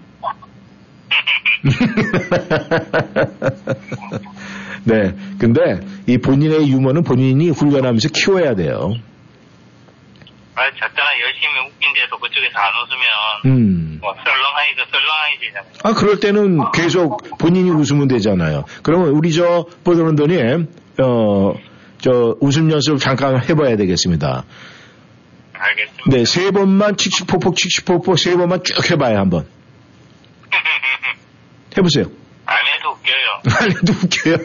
[4.85, 5.15] 네.
[5.39, 8.93] 근데 이 본인의 유머는 본인이 훈련하면서 키워야 돼요.
[10.55, 13.03] 아, 저때나 열심히 웃긴데도 그쪽에서 안 웃으면
[13.45, 13.99] 음.
[14.01, 15.73] 뭐 썰렁하니까 썰렁하게 되잖아요.
[15.83, 18.63] 아, 그럴 때는 계속 본인이 웃으면 되잖아요.
[18.81, 20.37] 그러면 우리 저, 보드런더니,
[21.01, 21.53] 어,
[21.99, 24.45] 저, 웃음 연습 잠깐 해봐야 되겠습니다.
[25.53, 26.03] 알겠습니다.
[26.07, 29.45] 네, 세 번만 칙칙폭폭, 칙칙폭폭 세 번만 쭉 해봐요, 한번.
[31.77, 32.05] 해보세요.
[32.45, 33.41] 안 해도 웃겨요.
[33.59, 34.37] 아니도 웃겨요.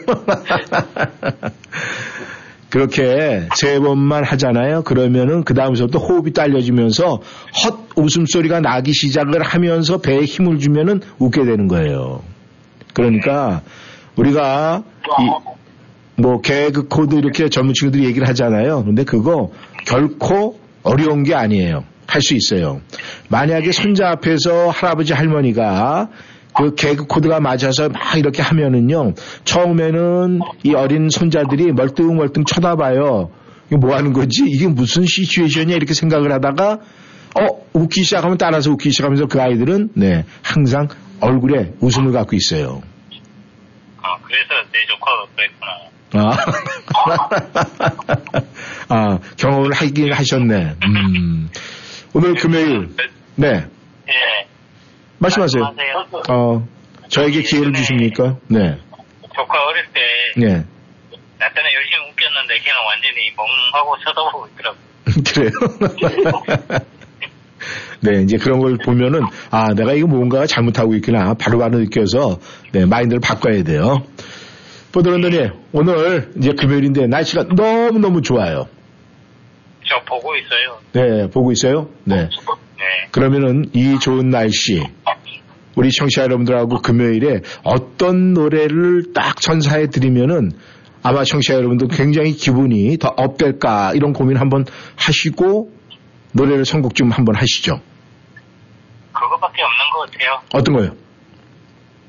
[2.71, 4.83] 그렇게 세 번만 하잖아요.
[4.83, 11.67] 그러면은 그 다음부터 호흡이 딸려지면서 헛 웃음소리가 나기 시작을 하면서 배에 힘을 주면은 웃게 되는
[11.67, 12.23] 거예요.
[12.93, 13.61] 그러니까
[14.15, 14.83] 우리가
[15.19, 18.85] 이, 뭐 개그 코드 이렇게 전문 친구들이 얘기를 하잖아요.
[18.85, 19.51] 근데 그거
[19.85, 21.83] 결코 어려운 게 아니에요.
[22.07, 22.81] 할 수 있어요.
[23.29, 26.09] 만약에 손자 앞에서 할아버지 할머니가
[26.53, 29.13] 그 개그 코드가 맞아서 막 이렇게 하면은요.
[29.45, 33.31] 처음에는 이 어린 손자들이 멀뚱멀뚱 쳐다봐요.
[33.67, 34.43] 이게 뭐 하는 거지?
[34.47, 35.75] 이게 무슨 시츄에이션이야?
[35.75, 36.79] 이렇게 생각을 하다가
[37.39, 40.89] 어, 웃기 시작하면 따라서 웃기 시작하면서 그 아이들은 네, 항상
[41.21, 42.81] 얼굴에 웃음을 갖고 있어요.
[43.97, 45.91] 어, 그래서 내 조카가 그랬구나.
[46.13, 46.35] 아,
[48.89, 50.75] 아 경험을 하긴 하셨네.
[50.83, 51.49] 음.
[52.13, 52.89] 오늘 금요일,
[53.35, 53.47] 네,
[54.09, 54.47] 예.
[55.21, 55.63] 말씀하세요.
[55.63, 56.23] 말씀하세요.
[56.29, 56.67] 어,
[57.07, 58.37] 저에게 기회를 주십니까?
[58.47, 58.77] 네,
[59.35, 60.01] 조카 어릴 때,
[60.37, 60.47] 네.
[61.37, 64.77] 나 때는 열심히 웃겼는데 걔는 완전히 멍하고 쳐다보고 있더라고.
[65.33, 66.81] 그래요?
[68.01, 71.35] 네, 이제 그런 걸 보면은, 아, 내가 이거 뭔가 잘못하고 있구나.
[71.35, 72.39] 바로 바로 느껴서,
[72.71, 73.97] 네, 마인드를 바꿔야 돼요.
[74.91, 78.65] 보드런더니, 오늘 이제 금요일인데 날씨가 너무너무 좋아요.
[79.87, 80.79] 저 보고 있어요.
[80.93, 81.89] 네, 보고 있어요?
[82.05, 82.27] 네.
[82.81, 83.07] 네.
[83.11, 84.83] 그러면은 이 좋은 날씨,
[85.75, 90.51] 우리 청취자 여러분들하고 금요일에 어떤 노래를 딱 선사해 드리면은
[91.03, 94.65] 아마 청취자 여러분들 굉장히 기분이 더 업될까 이런 고민 한번
[94.97, 95.71] 하시고
[96.33, 97.79] 노래를 선곡 좀 한번 하시죠.
[99.13, 100.41] 그거밖에 없는 것 같아요.
[100.53, 100.89] 어떤 거요?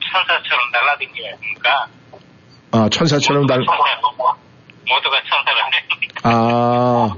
[0.01, 0.73] 천사처럼.
[1.63, 1.89] 그러니까
[2.73, 5.77] 아, 천사처럼 날, 모두가 천사라네.
[6.25, 7.15] 아,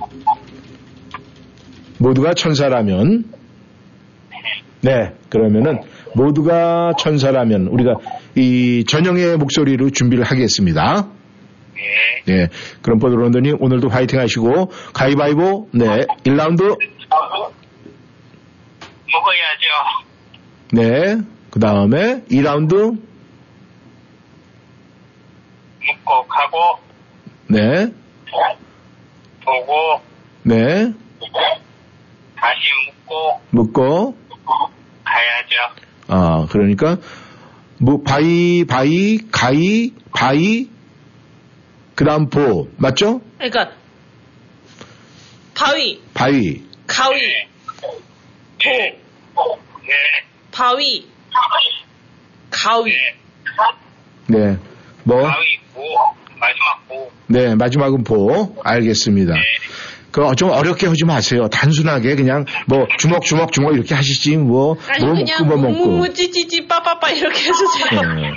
[1.99, 3.33] 모두가 천사라면,
[4.85, 5.81] 네, 그러면은
[6.15, 7.95] 모두가 천사라면 우리가
[8.37, 11.09] 이 전영의 목소리로 준비를 하겠습니다.
[12.27, 12.33] 예.
[12.33, 12.49] 네,
[12.83, 15.87] 그럼 보드런더님 오늘도 화이팅 하시고 가위바위보, 네,
[16.25, 16.77] 1라운드,
[19.11, 19.67] 먹어야죠.
[20.73, 21.17] 네,
[21.51, 22.99] 그 다음에 2라운드,
[25.87, 26.79] 묵고 가고
[27.49, 27.87] 네,
[29.47, 30.01] 보고
[30.43, 30.93] 네,
[32.37, 34.24] 다시 묵고 묶고,
[35.05, 35.57] 가야죠.
[36.09, 36.97] 아, 그러니까
[37.81, 40.69] 뭐 바위, 바위, 가위, 바위,
[41.95, 43.21] 그 다음 보, 맞죠?
[43.39, 43.73] 그러니까
[45.55, 47.21] 바위, 바위, 가위,
[48.59, 48.99] 네.
[49.35, 49.93] 보, 네.
[50.51, 51.07] 바위,
[52.51, 52.93] 가위.
[54.27, 54.39] 네.
[54.39, 54.59] 네,
[55.05, 55.83] 뭐, 가위 고
[56.39, 57.13] 마지막 고.
[57.27, 59.35] 네, 마지막은 보, 알겠습니다.
[59.35, 59.41] 네.
[60.15, 61.49] 그 좀 어렵게 하지 마세요.
[61.49, 65.87] 단순하게 그냥 뭐 주먹 주먹 주먹 이렇게 하시지 뭐 아니 뭐 그냥 먹고 뭐 먹고.
[65.87, 68.15] 무무 찌찌찌 빠빠빠 이렇게 해주세요.
[68.15, 68.31] 네.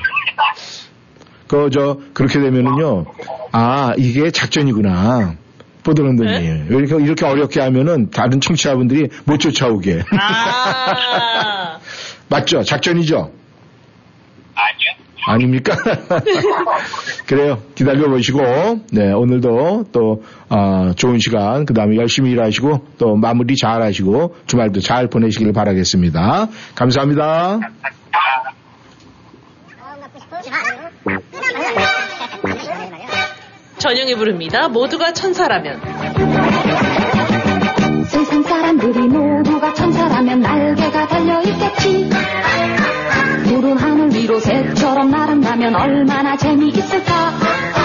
[1.47, 3.05] 그저 그렇게 되면은요.
[3.51, 5.35] 아 이게 작전이구나.
[5.83, 6.75] 보드런더님 네?
[6.75, 10.03] 이렇게 이렇게 어렵게 하면은 다른 청취자분들이 못 쫓아오게.
[10.19, 11.77] 아,
[12.27, 12.63] 맞죠?
[12.63, 13.31] 작전이죠?
[14.55, 14.86] 아니요.
[15.27, 15.75] 아닙니까?
[17.27, 17.59] 그래요.
[17.75, 18.39] 기다려 보시고,
[18.91, 24.79] 네, 오늘도 또, 아, 좋은 시간, 그 다음에 열심히 일하시고, 또 마무리 잘 하시고, 주말도
[24.79, 26.47] 잘 보내시길 바라겠습니다.
[26.75, 27.59] 감사합니다.
[33.77, 34.69] 전영이 부릅니다.
[34.69, 35.81] 모두가 천사라면.
[38.05, 42.09] 세상 사람들이 모두가 천사라면 날개가 달려 있겠지
[43.45, 47.76] 푸른 하늘 위로 새처럼 날아나면 얼마나 재미있을까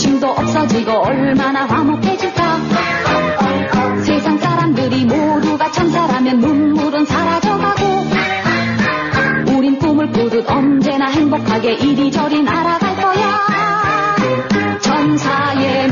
[0.00, 2.58] 의심도 없어지고 얼마나 화목해질까?
[4.02, 7.84] 세상 사람들이 모두가 천사라면 눈물은 사라져가고
[9.54, 13.40] 우린 꿈을 꾸듯 언제나 행복하게 이리저리 날아갈 거야.
[14.80, 15.89] 천사의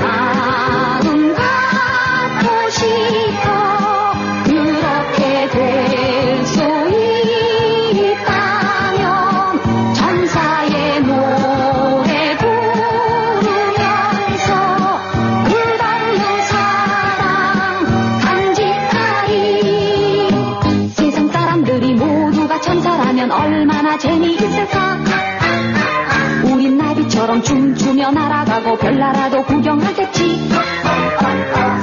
[27.38, 30.48] 나비처럼 춤추며 날아가고 별나라도 구경하겠지.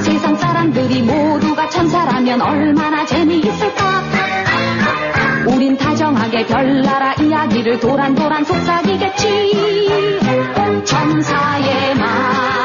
[0.04, 4.04] 세상 사람들이 모두가 천사라면 얼마나 재미있을까?
[5.48, 10.20] 우린 다정하게 별나라 이야기를 도란도란 속삭이겠지.
[10.86, 12.65] 천사의 마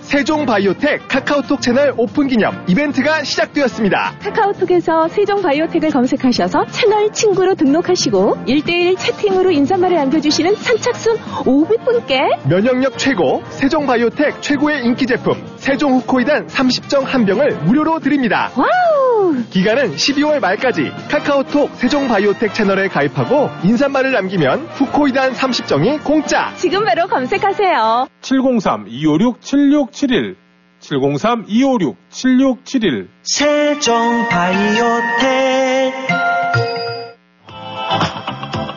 [0.05, 4.13] 세종바이오텍 카카오톡 채널 오픈 기념 이벤트가 시작되었습니다.
[4.21, 14.41] 카카오톡에서 세종바이오텍을 검색하셔서 채널 친구로 등록하시고 1대1 채팅으로 인사말을 남겨주시는 선착순 500분께 면역력 최고 세종바이오텍
[14.41, 18.51] 최고의 인기 제품 세종 후코이단 30정 한 병을 무료로 드립니다.
[18.55, 19.33] 와우!
[19.49, 26.53] 기간은 12월 말까지 카카오톡 세종바이오텍 채널에 가입하고 인사말을 남기면 후코이단 30정이 공짜.
[26.57, 28.05] 지금 바로 검색하세요.
[28.21, 30.35] 703-256-7671
[30.81, 35.95] 703-256-7671 세종 바이오텍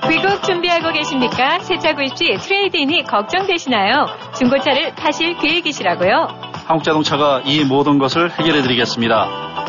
[0.09, 1.59] 귀국 준비하고 계십니까?
[1.59, 4.07] 세차 구입 시 트레이드인이 걱정되시나요?
[4.39, 6.48] 중고차를 파실 계획이시라고요?
[6.69, 9.27] 한국자동차가 이 모든 것을 해결해 드리겠습니다.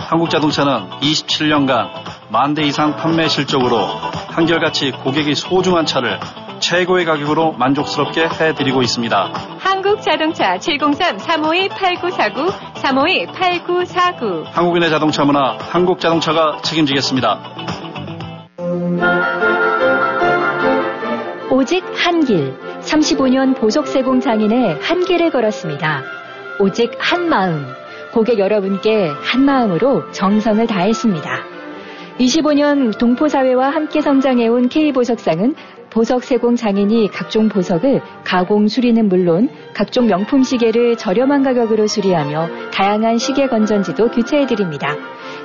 [0.09, 1.87] 한국자동차는 27년간
[2.29, 3.77] 만 대 이상 판매 실적으로
[4.31, 6.19] 한결같이 고객이 소중한 차를
[6.59, 9.31] 최고의 가격으로 만족스럽게 해드리고 있습니다.
[9.59, 17.39] 한국자동차 703-352-8949 352-8949 한국인의 자동차 문화 한국자동차가 책임지겠습니다.
[21.51, 26.18] 오직 한 길, 35년 보석세공 장인의 한 길을 걸었습니다.
[26.59, 27.65] 오직 한 마음,
[28.13, 31.45] 고객 여러분께 한 마음으로 정성을 다했습니다.
[32.19, 35.55] 25년 동포사회와 함께 성장해온 K보석상은
[35.89, 43.19] 보석 세공 장인이 각종 보석을 가공 수리는 물론 각종 명품 시계를 저렴한 가격으로 수리하며 다양한
[43.19, 44.97] 시계 건전지도 교체해드립니다.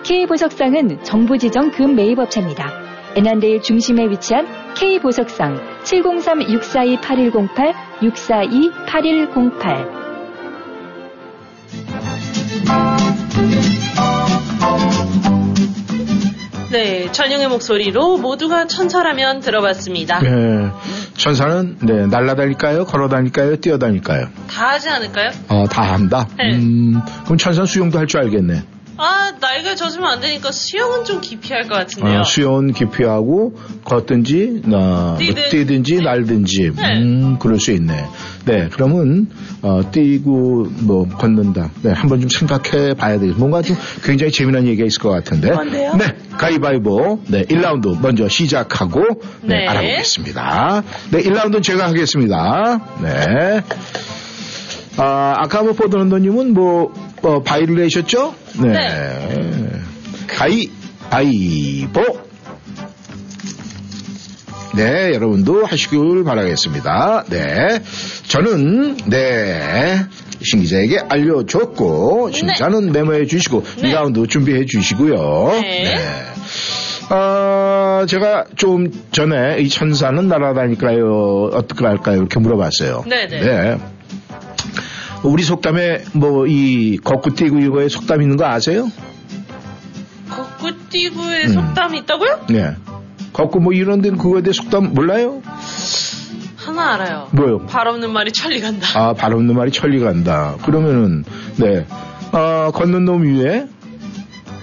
[0.02, 2.72] K보석상은 정부 지정 금 매입업체입니다.
[3.16, 10.03] 애난데일 중심에 위치한 K보석상 703-642-8108, 642-8108
[16.70, 20.18] 네, 천영의 목소리로 모두가 천사라면 들어봤습니다.
[20.20, 20.70] 네.
[21.16, 22.84] 천사는 네, 날아다닐까요?
[22.84, 23.56] 걸어다닐까요?
[23.56, 24.26] 뛰어다닐까요?
[24.50, 25.30] 다 하지 않을까요?
[25.48, 26.26] 어, 다 한다.
[26.36, 26.56] 네.
[26.56, 28.64] 음, 그럼 천사는 수영도 할 줄 알겠네.
[28.96, 32.20] 아, 나이가 젖으면 안 되니까 수영은 좀 기피할 것 같은데요.
[32.20, 37.02] 어, 수영은 기피하고 걷든지 어, 뛰든- 뛰든지 날든지 네.
[37.02, 38.04] 음, 그럴 수 있네.
[38.44, 39.28] 네, 그러면
[39.62, 41.70] 어, 뛰고 뭐 걷는다.
[41.82, 45.50] 네, 한번 좀 생각해 봐야 되겠 뭔가 좀 굉장히 재미난 얘기가 있을 것 같은데.
[45.50, 45.96] 뭔데요?
[45.96, 46.04] 네,
[46.38, 47.20] 가위바위보.
[47.28, 49.02] 네, 1라운드 먼저 시작하고
[49.42, 49.66] 네, 네.
[49.66, 50.82] 알아보겠습니다.
[51.10, 52.80] 네, 1라운드는 제가 하겠습니다.
[53.02, 53.60] 네.
[54.96, 56.92] 아, 아까 뭐 보도런더님은 뭐
[57.24, 58.34] 어, 바이를 내셨죠?
[58.62, 58.88] 네.
[60.28, 62.02] 가위바위보.
[64.76, 67.24] 네, 여러분도 하시길 바라겠습니다.
[67.30, 67.80] 네.
[68.26, 70.00] 저는, 네.
[70.42, 73.92] 신 기자에게 알려줬고, 신 기자는 메모해 주시고, 네.
[73.94, 75.60] 2라운드 준비해 주시고요.
[75.62, 75.96] 네.
[77.08, 81.50] 아, 제가 좀 전에 이 천사는 날아다닐까요?
[81.52, 82.16] 어떻게 할까요?
[82.16, 83.04] 이렇게 물어봤어요.
[83.08, 83.78] 네네.
[85.24, 88.88] 우리 속담에 뭐이 걷고 뛰고 이거에 속담 있는 거 아세요?
[90.28, 91.52] 걷구띠구의 음.
[91.52, 92.46] 속담이 있다고요?
[92.50, 92.76] 네.
[93.32, 95.42] 걷고 뭐 이런 데는 그거에 대해 속담 몰라요?
[96.56, 97.28] 하나 알아요.
[97.32, 97.66] 뭐요?
[97.66, 98.86] 발 없는 말이 천리 간다.
[98.98, 100.56] 아, 발 없는 말이 천리 간다.
[100.64, 101.24] 그러면은,
[101.56, 101.86] 네.
[102.32, 103.66] 아, 걷는 놈 위에,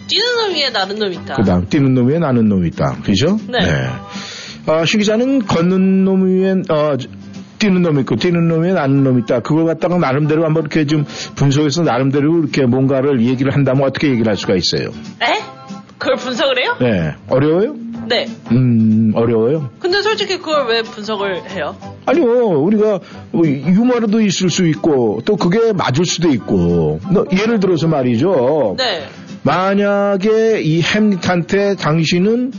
[0.08, 1.36] 뛰는 놈 위에 나는 놈 있다.
[1.36, 2.98] 그 다음, 뛰는 놈 위에 나는 놈 있다.
[3.04, 3.38] 그죠?
[3.48, 3.60] 네.
[4.68, 6.98] 아, 신 기자는 걷는 놈 위에, 어,
[7.62, 9.42] 뛰는 놈 있고, 뛰는 놈 위에 나는 놈 있다.
[9.42, 11.06] 그걸 갖다가 나름대로 한번 이렇게 좀
[11.36, 14.90] 분석해서 나름대로 이렇게 뭔가를 얘기를 한다면 어떻게 얘기를 할 수가 있어요?
[15.22, 15.42] 에?
[16.00, 16.76] 그걸 분석을 해요?
[16.82, 17.14] 네.
[17.30, 17.76] 어려워요?
[18.08, 18.26] 네.
[18.52, 19.70] 음, 어려워요.
[19.78, 21.76] 근데 솔직히 그걸 왜 분석을 해요?
[22.08, 22.26] 아니요,
[22.64, 23.00] 우리가
[23.32, 28.76] 뭐 유머로도 있을 수 있고, 또 그게 맞을 수도 있고, 너 예를 들어서 말이죠.
[28.80, 29.06] 네.
[29.44, 32.54] 만약에 이 햄릿한테 당신은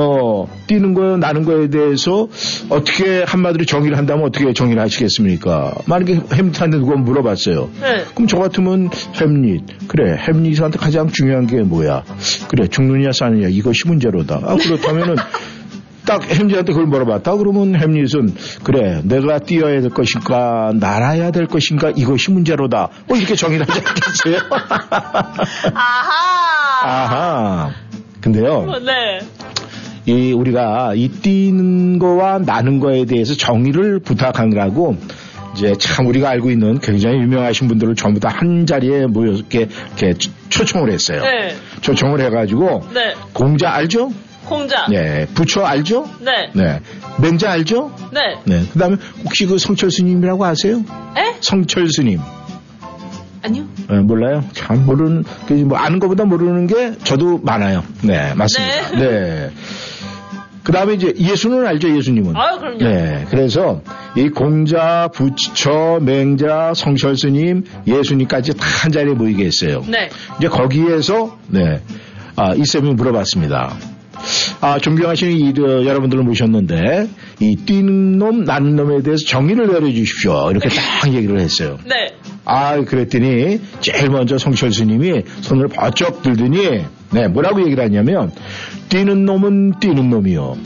[0.00, 2.28] 어 뛰는 거요 나는 거에 대해서
[2.68, 5.74] 어떻게 한마디로 정의를 한다면 어떻게 정의를 하시겠습니까?
[5.86, 7.68] 만약에 햄릿한테 누가 물어봤어요.
[7.80, 8.04] 네.
[8.14, 8.90] 그럼 저 같으면
[9.20, 12.04] 햄릿 그래 햄릿한테 가장 중요한 게 뭐야?
[12.46, 14.36] 그래 죽느냐 사느냐 이것이 문제로다.
[14.44, 15.16] 아, 그렇다면은
[16.06, 22.30] 딱 햄릿한테 그걸 물어봤다 그러면 햄릿은 그래 내가 뛰어야 될 것인가 날아야 될 것인가 이것이
[22.30, 22.88] 문제로다.
[23.08, 24.38] 뭐 이렇게 정의를 하지 않겠어요?
[25.74, 26.84] 아하.
[26.84, 27.70] 아하.
[28.20, 29.20] 근데요, 어, 네.
[30.08, 34.96] 이 우리가 이 뛰는 거와 나는 거에 대해서 정의를 부탁하느라고
[35.54, 40.14] 이제 참 우리가 알고 있는 굉장히 유명하신 분들을 전부 다 한 자리에 모여 이렇게, 이렇게
[40.14, 41.22] 초- 초청을 했어요.
[41.22, 41.54] 네.
[41.80, 43.14] 초청을 해가지고 네.
[43.32, 44.10] 공자 알죠?
[44.46, 44.86] 공자.
[44.88, 45.26] 네.
[45.34, 46.08] 부처 알죠?
[46.20, 46.50] 네.
[46.54, 46.80] 네.
[47.20, 47.92] 맹자 알죠?
[48.12, 48.36] 네.
[48.44, 48.64] 네.
[48.72, 50.78] 그다음에 혹시 그 성철 스님이라고 아세요?
[51.16, 51.34] 에?
[51.40, 52.18] 성철 스님.
[53.42, 53.64] 아니요.
[53.88, 54.42] 네, 몰라요.
[54.52, 57.84] 참 모르는 그뭐 아는 것보다 모르는 게 저도 많아요.
[58.02, 58.90] 네, 맞습니다.
[58.98, 59.50] 네.
[60.68, 62.36] 그 다음에 이제 예수는 알죠, 예수님은.
[62.36, 62.76] 아유, 그럼요.
[62.76, 63.24] 네.
[63.30, 63.80] 그래서
[64.14, 69.82] 이 공자, 부처, 맹자, 성철 스님, 예수님까지 다 한 자리에 모이게 했어요.
[69.88, 70.10] 네.
[70.36, 71.80] 이제 거기에서 네.
[72.36, 73.76] 아, 이 쌤이 물어봤습니다.
[74.60, 77.08] 아, 존경하시는 이, 어, 여러분들을 모셨는데,
[77.40, 80.50] 이 뛰는 놈, 나는 놈에 대해서 정의를 내려주십시오.
[80.50, 81.78] 이렇게 딱 얘기를 했어요.
[81.86, 82.14] 네.
[82.44, 88.32] 아, 그랬더니 제일 먼저 성철 스님이 손을 바쩍 들더니 네, 뭐라고 얘기를 하냐면
[88.88, 90.56] 뛰는 놈은 뛰는 놈이요.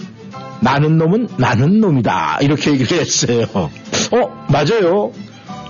[0.61, 2.39] 나는 놈은 나는 놈이다.
[2.43, 3.45] 이렇게 얘기를 했어요.
[3.55, 5.13] 어, 맞아요.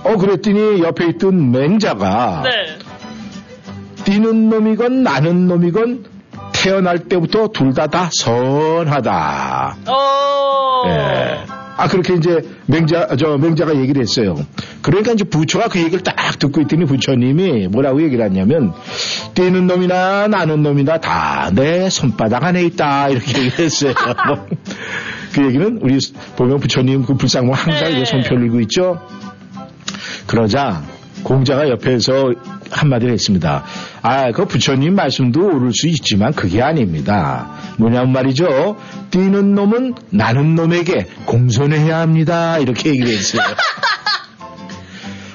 [0.03, 4.03] 어, 그랬더니 옆에 있던 맹자가 네.
[4.03, 6.05] 뛰는 놈이건 나는 놈이건
[6.53, 9.77] 태어날 때부터 둘 다다 선하다.
[9.87, 10.83] 어.
[10.87, 11.62] 예.
[11.77, 14.35] 아 그렇게 이제 맹자 저 맹자가 얘기를 했어요.
[14.81, 18.73] 그러니까 이제 부처가 그 얘기를 딱 듣고 있더니 부처님이 뭐라고 얘기를 했냐면
[19.33, 23.93] 뛰는 놈이나 나는 놈이나 다 내 손바닥 안에 있다 이렇게 얘기를 했어요.
[25.33, 25.97] 그 얘기는 우리
[26.35, 28.99] 보면 부처님 그 불상모 항상 이제 손 펴리고 있죠.
[30.27, 30.83] 그러자
[31.23, 32.33] 공자가 옆에서
[32.71, 33.63] 한마디를 했습니다.
[34.01, 37.49] 아, 그 부처님 말씀도 옳을 수 있지만 그게 아닙니다.
[37.77, 38.75] 뭐냐면 말이죠.
[39.11, 42.57] 뛰는 놈은 나는 놈에게 공손해야 합니다.
[42.59, 43.41] 이렇게 얘기를 했어요.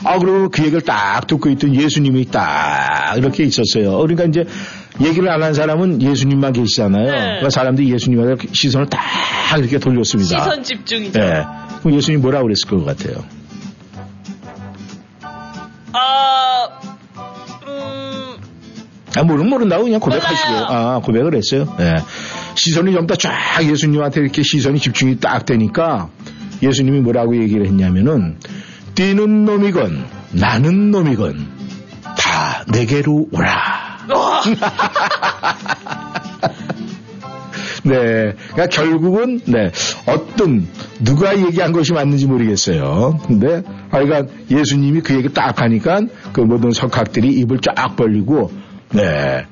[0.04, 3.98] 아, 그리고 그 얘기를 딱 듣고 있던 예수님이 딱 이렇게 있었어요.
[3.98, 4.44] 그러니까 이제
[5.00, 7.06] 얘기를 안 한 사람은 예수님만 계시잖아요.
[7.06, 9.00] 그러니까 사람들이 예수님한테 시선을 딱
[9.58, 10.38] 이렇게 돌렸습니다.
[10.42, 11.18] 시선 집중이죠.
[11.20, 11.44] 네.
[11.82, 13.24] 그럼 예수님 뭐라고 그랬을 것 같아요?
[15.98, 16.68] 아,
[17.66, 18.36] 음,
[19.16, 21.74] 아, 모르면 모른다고 그냥 고백하시고, 아, 고백을 했어요.
[21.80, 21.96] 예.
[22.54, 26.08] 시선이 전부 다 쫙 예수님한테 이렇게 시선이 집중이 딱 되니까
[26.62, 28.38] 예수님이 뭐라고 얘기를 했냐면은
[28.94, 31.46] 뛰는 놈이건 나는 놈이건
[32.16, 33.98] 다 내게로 오라.
[37.84, 38.34] 네.
[38.52, 39.70] 그러니까 결국은, 네.
[40.06, 40.66] 어떤,
[41.00, 43.20] 누가 얘기한 것이 맞는지 모르겠어요.
[43.26, 46.00] 근데, 하여간 예수님이 그 얘기 딱 하니까
[46.32, 48.50] 그 모든 석학들이 입을 쫙 벌리고,
[48.92, 49.46] 네.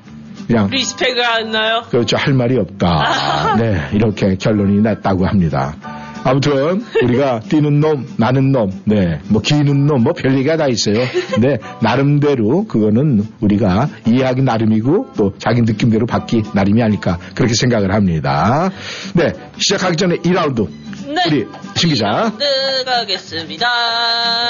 [0.47, 1.83] 그냥, 리스펙을 하나요?
[1.89, 2.15] 그렇죠.
[2.17, 3.55] 할 말이 없다.
[3.59, 3.89] 네.
[3.93, 5.75] 이렇게 결론이 났다고 합니다.
[6.27, 10.95] 아무튼 우리가 뛰는 놈, 나는 놈, 네, 뭐 기는 놈, 뭐 별 얘기가 다 있어요.
[11.33, 18.69] 근데 나름대로 그거는 우리가 이해하기 나름이고 또 자기 느낌대로 받기 나름이 아닐까 그렇게 생각을 합니다.
[19.13, 20.67] 네, 시작하기 전에 2라운드
[21.07, 21.15] 네.
[21.27, 23.67] 우리 신 기자 들어가겠습니다.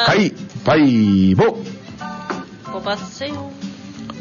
[0.08, 0.32] 가이
[0.64, 1.64] 바이보
[2.72, 3.52] 뽑았어요.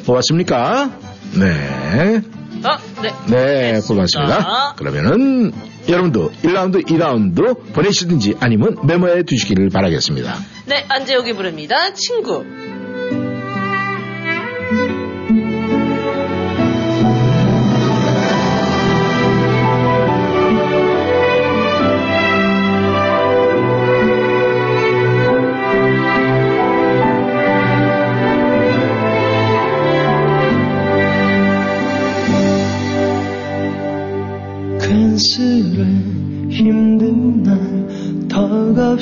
[0.05, 0.91] 뽑았습니까?
[1.39, 2.21] 네,
[2.63, 3.13] 아, 네.
[3.29, 4.75] 네 뽑았습니다.
[4.77, 5.53] 그러면은
[5.89, 10.35] 여러분도 1라운드, 2라운드 보내시든지 아니면 메모해 두시기를 바라겠습니다.
[10.67, 11.95] 네, 안재욱이 부릅니다.
[11.95, 12.45] 친구.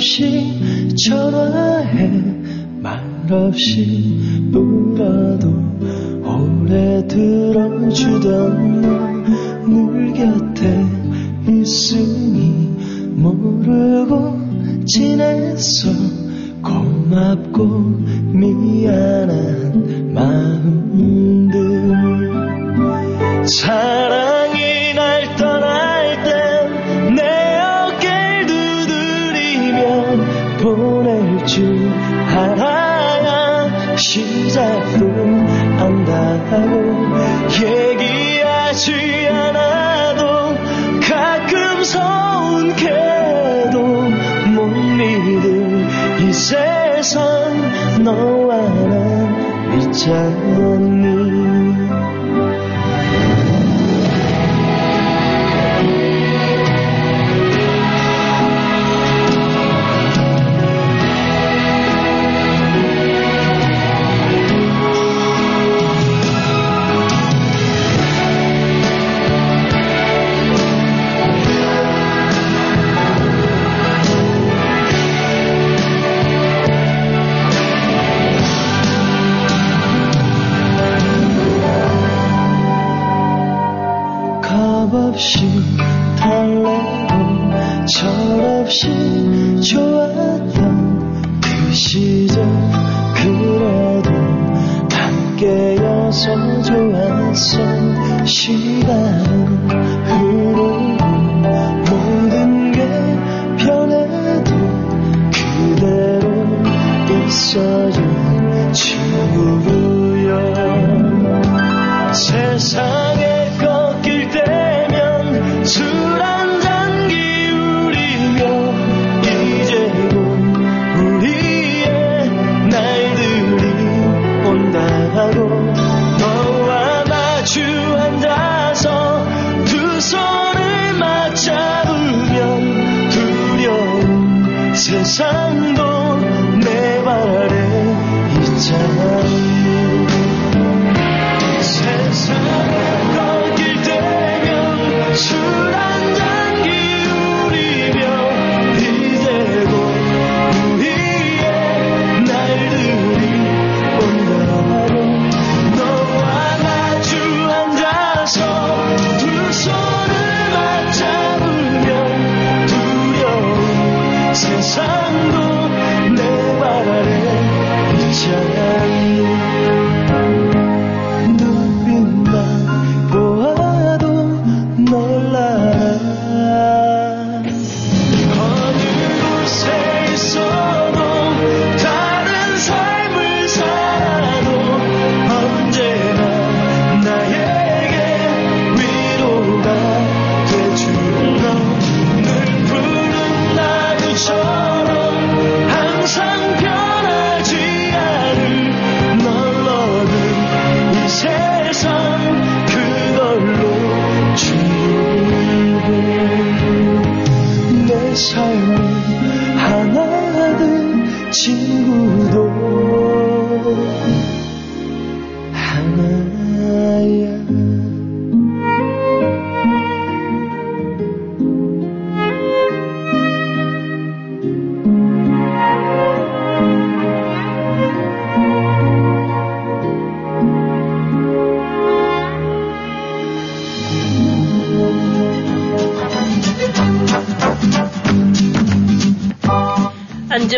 [0.05, 2.11] 없이 전화해
[2.83, 5.49] 말 없이 울어도
[6.23, 8.74] 오래 들어주던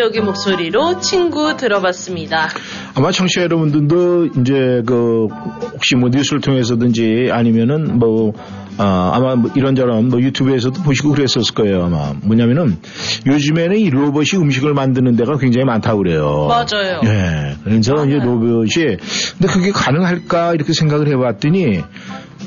[0.07, 2.49] 안지옥의 목소리로 친구 들어봤습니다.
[2.95, 5.27] 아마 청취자 여러분들도 이제 그
[5.73, 8.33] 혹시 뭐 뉴스를 통해서든지 아니면은 뭐
[8.77, 12.77] 아, 아마 뭐 이런저런 뭐 유튜브에서도 보시고 그랬었을 거예요 아마 뭐냐면은
[13.25, 16.47] 요즘에는 이 로봇이 음식을 만드는 데가 굉장히 많다고 그래요.
[16.47, 17.01] 맞아요.
[17.05, 17.55] 예.
[17.63, 18.97] 그래서 이제 로봇이
[19.37, 21.81] 근데 그게 가능할까 이렇게 생각을 해봤더니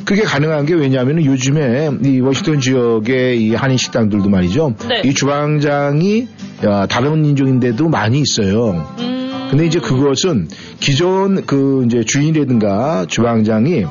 [0.05, 4.75] 그게 가능한 게 왜냐하면 요즘에 이 워싱턴 지역의 이 한인 식당들도 말이죠.
[4.89, 5.03] 네.
[5.05, 6.50] 이 주방장이 야,
[6.89, 8.87] 다른 인종인데도 많이 있어요.
[9.51, 10.47] 근데 이제 그것은
[10.79, 13.85] 기존 그 이제 주인이라든가 주방장이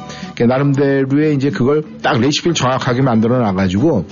[0.47, 4.05] 나름대로의 이제 그걸 딱 레시피를 정확하게 만들어 놔가지고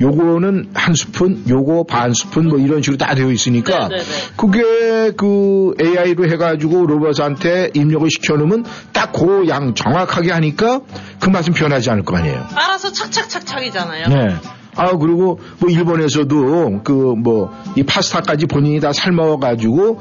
[0.00, 3.96] 요거는 한 스푼, 요거 반 스푼 뭐 이런 식으로 다 되어 있으니까 네,
[4.38, 10.80] 그게 그 AI로 해가지고 로봇한테 입력을 시켜놓으면 딱 그 양 정확하게 하니까
[11.20, 12.46] 그 맛은 변하지 않을 거 아니에요.
[12.54, 14.08] 알아서 착착착착이잖아요.
[14.08, 14.36] 네.
[14.76, 20.00] 아 그리고 뭐 일본에서도 그 뭐 이 파스타까지 본인이 다 삶아가지고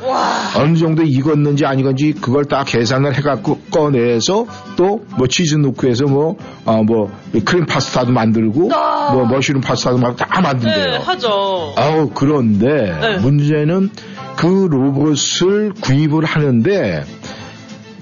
[0.58, 4.46] 어느 정도 익었는지 안 익었는지 그걸 다 계산을 해갖고 꺼내서
[4.76, 7.12] 또 뭐 치즈 넣고 해서 뭐아뭐
[7.46, 10.86] 크림 파스타도 만들고 뭐 머쉬룸 파스타도 막 다 만든대요.
[10.92, 11.74] 네, 하죠.
[11.76, 13.18] 아우 그런데 네.
[13.18, 13.90] 문제는
[14.36, 17.04] 그 로봇을 구입을 하는데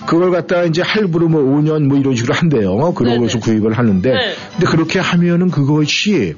[0.06, 2.93] 그걸 갖다가 이제 할부로 뭐 5년 뭐 이런 식으로 한대요.
[2.93, 3.04] 그.
[3.04, 4.34] 로봇을 구입을 하는데 네.
[4.52, 6.36] 근데 그렇게 하면은 그것이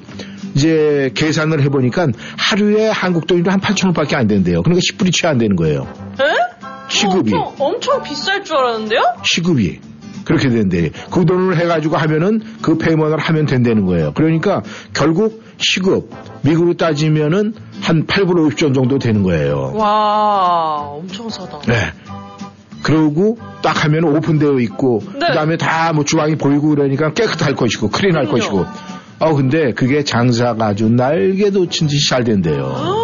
[0.54, 2.08] 이제 계산을 해보니까
[2.38, 4.62] 하루에 한국 돈으로 한 8천 원밖에 안 된대요.
[4.62, 5.86] 그러니까 10불이 채 안 되는 거예요.
[6.20, 6.24] 에?
[6.88, 7.32] 시급이.
[7.34, 9.00] 엄청, 엄청 비쌀 줄 알았는데요?
[9.24, 9.80] 시급이.
[10.24, 10.90] 그렇게 된대.
[11.10, 14.12] 그 돈을 해가지고 하면은 그 페이먼을 하면 된다는 거예요.
[14.14, 14.62] 그러니까
[14.94, 16.10] 결국 시급,
[16.42, 19.72] 미국으로 따지면은 한 8불 50전 정도 되는 거예요.
[19.74, 21.60] 와, 엄청 싸다.
[21.66, 21.74] 네.
[22.84, 25.26] 그러고 딱 하면 오픈되어 있고 네.
[25.28, 28.38] 그다음에 다 뭐 주방이 보이고 그러니까 깨끗할 것이고 클린할 그럼요.
[28.38, 28.66] 것이고
[29.20, 33.02] 어 근데 그게 장사가 아주 날개 돋친 듯이 잘 된대요.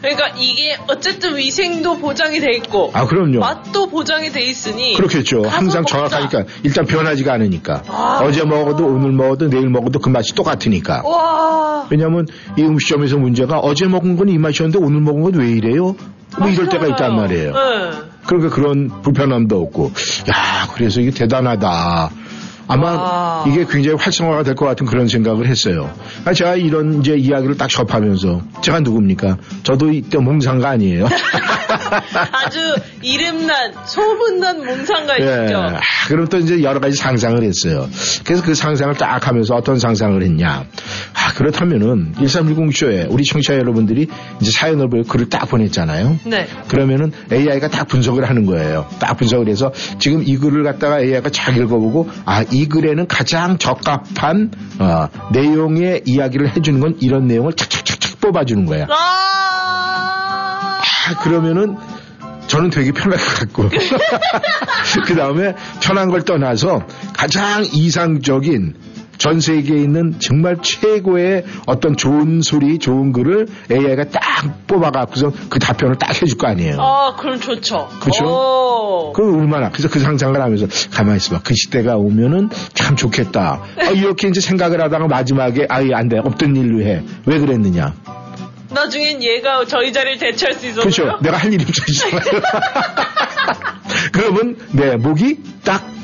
[0.00, 3.40] 그러니까 이게 어쨌든 위생도 보장이 돼 있고 아 그럼요.
[3.40, 5.42] 맛도 보장이 돼 있으니 그렇겠죠.
[5.42, 5.96] 항상 먹자.
[6.08, 8.20] 정확하니까 일단 변하지가 않으니까 아.
[8.22, 11.02] 어제 먹어도 오늘 먹어도 내일 먹어도 그 맛이 똑같으니까.
[11.04, 15.96] 와 왜냐하면 이 음식점에서 문제가 어제 먹은 건 이 맛이었는데 오늘 먹은 건 왜 이래요?
[16.38, 17.52] 뭐 이럴 때가 있단 말이에요.
[17.52, 17.90] 네.
[18.28, 19.92] 그러니까 그런 불편함도 없고,
[20.30, 22.10] 야, 그래서 이게 대단하다.
[22.70, 23.44] 아마 와.
[23.48, 25.90] 이게 굉장히 활성화가 될 것 같은 그런 생각을 했어요.
[26.26, 29.38] 아, 제가 이런 이제 이야기를 딱 접하면서 제가 누굽니까?
[29.62, 31.06] 저도 이때 몽상가 아니에요.
[32.32, 35.26] 아주 이름난 소문난 몽상가이시죠.
[35.30, 35.54] 예.
[35.54, 37.88] 아, 그럼 또 이제 여러 가지 상상을 했어요.
[38.24, 40.64] 그래서 그 상상을 딱 하면서 어떤 상상을 했냐.
[41.28, 44.06] 아, 그렇다면은 1310쇼에 우리 청취자 여러분들이
[44.40, 46.20] 이제 사연을 보고 글을 딱 보냈잖아요.
[46.24, 46.46] 네.
[46.68, 48.86] 그러면은 AI가 딱 분석을 하는 거예요.
[48.98, 54.50] 딱 분석을 해서 지금 이 글을 갖다가 AI가 잘 읽어보고 아, 이 글에는 가장 적합한
[54.78, 58.86] 어, 내용의 이야기를 해주는 건 이런 내용을 착착착착 뽑아주는 거야.
[58.88, 61.76] 아, 아, 그러면은
[62.46, 63.68] 저는 되게 편할 것 같고.
[65.04, 68.87] 그 다음에 편한 걸 떠나서 가장 이상적인
[69.18, 75.96] 전 세계에 있는 정말 최고의 어떤 좋은 소리, 좋은 글을 AI가 딱 뽑아갖고서 그 답변을
[75.96, 76.80] 딱 해줄 거 아니에요.
[76.80, 77.88] 아, 그럼 좋죠.
[78.24, 79.12] 오.
[79.12, 81.42] 그 얼마나 그래서 그 상상을 하면서 가만히 있어봐.
[81.44, 83.62] 그 시대가 오면은 참 좋겠다.
[83.78, 86.18] 아, 이렇게 이제 생각을 하다가 마지막에 아예 안 돼.
[86.18, 87.02] 없던 일로 해.
[87.26, 87.94] 왜 그랬느냐?
[88.70, 90.82] 나중엔 얘가 저희 자리를 대체할 수 있었어요.
[90.82, 91.18] 그렇죠.
[91.22, 92.20] 내가 할 일이 없어지잖아요.
[94.12, 95.97] 그러면 내 목이 딱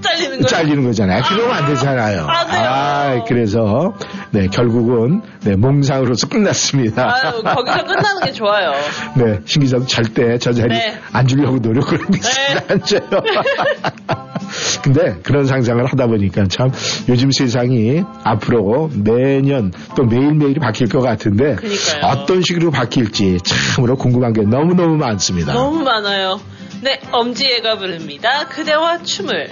[0.00, 0.46] 잘리는 거예요.
[0.46, 2.60] 잘리는 거잖아요 그러면 안 되잖아요 안 돼요.
[2.64, 3.94] 아, 그래서
[4.30, 8.72] 네 결국은 네 몽상으로서 끝났습니다 아유, 거기서 끝나는 게 좋아요.
[9.16, 10.98] 네, 신기자도 절대 저 자리 네.
[11.12, 12.64] 앉으려고 노력을 하고 있습니다.
[12.74, 13.22] 앉아요.
[14.82, 16.70] 근데 그런 상상을 하다 보니까 참
[17.08, 22.00] 요즘 세상이 앞으로 매년 또 매일매일이 바뀔 것 같은데 그러니까요.
[22.04, 25.52] 어떤 식으로 바뀔지 참으로 궁금한 게 너무너무 많습니다.
[25.52, 26.40] 너무 많아요.
[26.82, 28.46] 네, 엄지애가 부릅니다.
[28.48, 29.50] 그대와 춤을.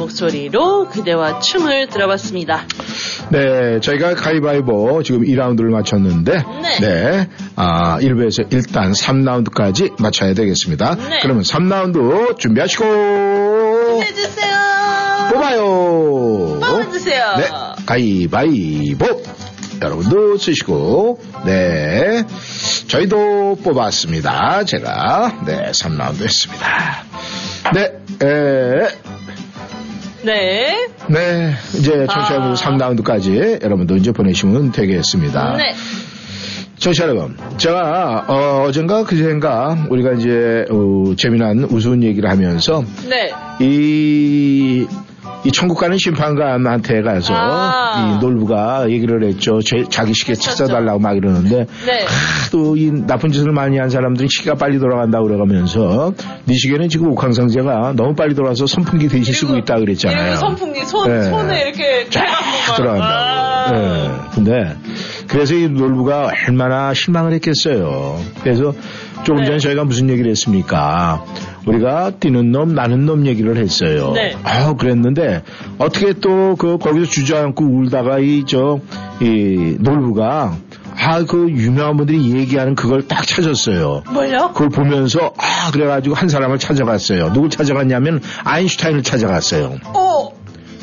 [0.00, 2.64] 목소리로 그대와 춤을 들어봤습니다.
[3.30, 6.42] 네, 저희가 가위바위보 지금 2라운드를 마쳤는데,
[6.80, 7.28] 네.
[7.56, 10.96] 아, 1부에서 일단 3라운드까지 맞춰야 되겠습니다.
[10.96, 11.18] 네.
[11.22, 12.84] 그러면 3라운드 준비하시고,
[14.02, 14.50] 해주세요.
[15.32, 16.60] 뽑아요!
[16.60, 17.36] 뽑아주세요.
[17.36, 17.48] 네,
[17.86, 19.22] 가위바위보!
[19.82, 22.24] 여러분도 쓰시고, 네.
[22.88, 24.64] 저희도 뽑았습니다.
[24.64, 27.04] 제가, 네, 3라운드 했습니다.
[27.74, 27.92] 네,
[28.22, 28.88] 에,
[30.22, 30.88] 네.
[31.08, 32.54] 네, 이제 청취자분 아.
[32.54, 35.56] 3라운드까지 여러분도 이제 보내시면 되겠습니다.
[35.56, 35.74] 네.
[36.78, 43.32] 청취자 여러분, 제가 어, 어젠가 그젠가 우리가 이제 어, 재미난 우스운 얘기를 하면서 네.
[43.60, 44.86] 이,
[45.44, 48.18] 이 천국 가는 심판관한테 가서 아.
[48.20, 49.60] 이 놀부가 얘기를 했죠.
[49.62, 52.06] 제- 자기 시계 찾아달라고 막 이러는데 네.
[52.52, 56.12] 또이 나쁜 짓을 많이 한 사람들이 시계가 빨리 돌아간다고 그래가면서
[56.44, 60.22] 네 시계는 지금 옥황상제가 너무 빨리 돌아서 선풍기 대신 쓰고 있다 그랬잖아요.
[60.22, 61.22] 이렇게 선풍기 손, 네.
[61.30, 62.22] 손에 이렇게 쫙.
[62.78, 63.72] 아.
[63.72, 64.10] 네.
[64.34, 64.76] 근데
[65.26, 68.18] 그래서 이 놀부가 얼마나 실망을 했겠어요.
[68.42, 68.74] 그래서
[69.24, 69.46] 조금 네.
[69.46, 71.24] 전에 저희가 무슨 얘기를 했습니까?
[71.66, 74.12] 우리가 뛰는 놈, 나는 놈 얘기를 했어요.
[74.12, 74.34] 네.
[74.44, 75.42] 아, 그랬는데
[75.78, 80.56] 어떻게 또 그 거기서 주저앉고 울다가 이저이 놀부가
[81.02, 84.02] 아, 그 유명한 분들이 얘기하는 그걸 딱 찾았어요.
[84.12, 84.50] 뭘요?
[84.52, 87.32] 그걸 보면서 아, 그래가지고 한 사람을 찾아갔어요.
[87.32, 89.78] 누굴 찾아갔냐면 아인슈타인을 찾아갔어요.
[89.94, 90.28] 어,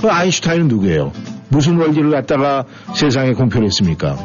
[0.01, 1.11] 그 아인슈타인은 누구예요?
[1.49, 2.65] 무슨 원리를 갖다가
[2.95, 4.17] 세상에 공표를 했습니까?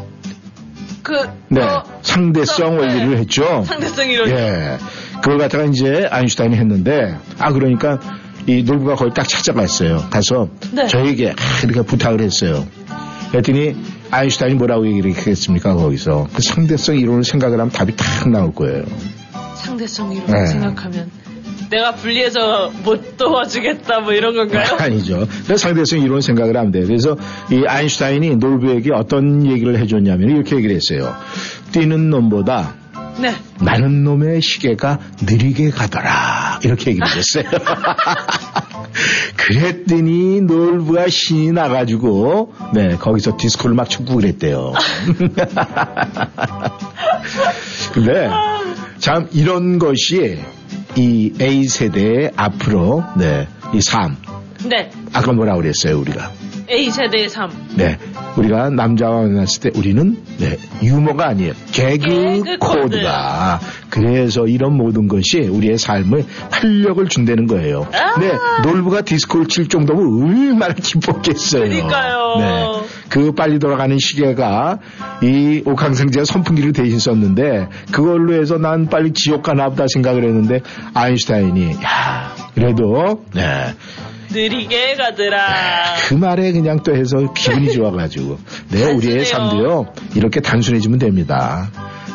[1.03, 1.61] 그, 네.
[1.63, 2.83] 어, 상대성 네.
[2.83, 3.65] 원리를 했죠.
[3.65, 4.29] 상대성 이론.
[4.31, 4.79] 예.
[5.17, 7.99] 그걸 갖다가 이제 아인슈타인이 했는데, 아, 그러니까
[8.47, 10.09] 이 놀부가 거기 딱 찾아갔어요.
[10.11, 10.87] 가서 네.
[10.87, 12.67] 저에게 아, 이렇게 부탁을 했어요.
[13.31, 13.77] 그랬더니
[14.11, 16.29] 아인슈타인이 뭐라고 얘기를 했겠습니까, 거기서.
[16.35, 18.85] 그 상대성 이론을 생각을 하면 답이 탁 나올 거예요.
[19.57, 20.47] 상대성 이론 네.
[20.47, 21.11] 생각하면
[21.73, 24.67] 내가 분리해서 못 도와주겠다 뭐 이런 건가요?
[24.79, 25.27] 아니죠.
[25.57, 26.85] 상대성 이론 생각을 하면 돼요.
[26.87, 27.17] 그래서
[27.51, 31.17] 이 아인슈타인이 놀부에게 어떤 얘기를 해줬냐면 이렇게 얘기를 했어요.
[31.73, 32.75] 뛰는 놈보다
[33.19, 33.35] 네.
[33.61, 36.61] 나는 놈의 시계가 느리게 가더라.
[36.63, 37.45] 이렇게 얘기를 했어요.
[39.37, 44.73] 그랬더니 놀부가 신이 나가지고, 네, 거기서 디스코를 막 쳤고 그랬대요.
[47.93, 48.31] 근데,
[48.99, 50.39] 참, 이런 것이
[50.97, 54.17] 이 A세대의 앞으로, 네, 이 삶.
[54.65, 54.91] 네.
[55.13, 56.31] 아까 뭐라 그랬어요, 우리가?
[56.71, 57.51] A세대의 삶.
[57.77, 57.99] 네.
[58.37, 61.53] 우리가 남자와 만났을 때 우리는 네, 유머가 아니에요.
[61.73, 62.81] 개그, 개그 코드.
[62.83, 63.61] 코드가.
[63.91, 67.87] 그래서 이런 모든 것이 우리의 삶에 활력을 준다는 거예요.
[67.93, 68.19] 아.
[68.19, 68.33] 네.
[68.65, 71.65] 놀부가 디스코를 칠 정도면 얼마나 기뻤겠어요.
[71.65, 72.37] 그러니까요.
[72.39, 72.82] 네.
[73.13, 74.79] 그 빨리 돌아가는 시계가
[75.23, 80.61] 이 옥황상제가 선풍기를 대신 썼는데 그걸로 해서 난 빨리 지옥 가나 보다 생각을 했는데
[80.95, 83.75] 아인슈타인이 야, 그래도 네.
[84.31, 85.37] 느리게 가더라.
[86.09, 88.39] 그 말에 그냥 또 해서 기분이 좋아가지고.
[88.71, 89.27] 네, 우리의.
[89.27, 91.69] 삶도요, 이렇게 단순해지면 됩니다.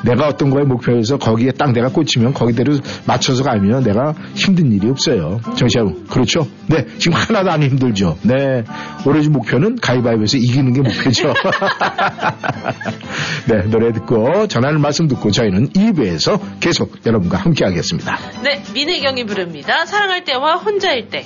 [0.03, 2.73] 내가 어떤 거에 목표해서 거기에 딱 내가 꽂히면 거기대로
[3.05, 5.39] 맞춰서 가면 내가 힘든 일이 없어요.
[5.55, 6.03] 정시하고.
[6.09, 6.47] 그렇죠?
[6.67, 8.17] 네, 지금 하나도 안 힘들죠?
[8.23, 8.63] 네,
[9.05, 11.33] 오로지 목표는 가위바위보에서 이기는 게 목표죠.
[13.49, 18.17] 네, 노래 듣고 전하는 말씀 듣고 저희는 2부에서 계속 여러분과 함께 하겠습니다.
[18.43, 19.85] 네, 민혜경이 부릅니다.
[19.85, 21.25] 사랑할 때와 혼자일 때.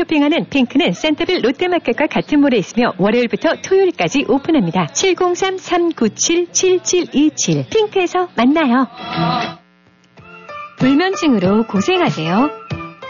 [0.00, 4.86] 쇼핑하는 핑크는 센터빌 롯데마켓과 같은 몰에 있으며 월요일부터 토요일까지 오픈합니다.
[4.86, 8.86] 703-397-7727 핑크에서 만나요.
[10.78, 12.48] 불면증으로 고생하세요.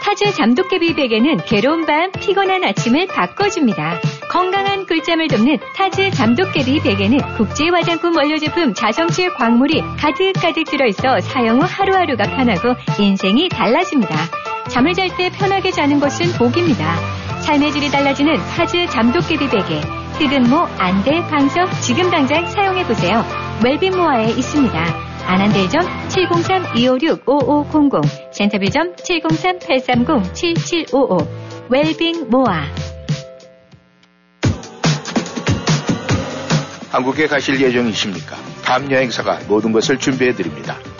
[0.01, 4.01] 타즈 잠도깨비 베개는 괴로운 밤, 피곤한 아침을 바꿔줍니다.
[4.29, 11.61] 건강한 꿀잠을 돕는 타즈 잠도깨비 베개는 국제 화장품 원료 제품 자성질 광물이 가득가득 들어있어 사용
[11.61, 14.41] 후 하루하루가 편하고 인생이 달라집니다.
[14.71, 16.95] 잠을 잘 때 편하게 자는 것은 복입니다.
[17.41, 19.81] 삶의 질이 달라지는 타즈 잠도깨비 베개.
[20.17, 23.25] 흑은모, 안대, 방석 지금 당장 사용해보세요.
[23.65, 25.11] 웰빙모아에 있습니다.
[25.25, 31.27] 애난데일점 703-256-5500 센터빌점 703-830-7755
[31.69, 32.63] 웰빙 모아
[36.91, 38.35] 한국에 가실 예정이십니까?
[38.65, 40.75] 탑 여행사가 모든 것을 준비해드립니다.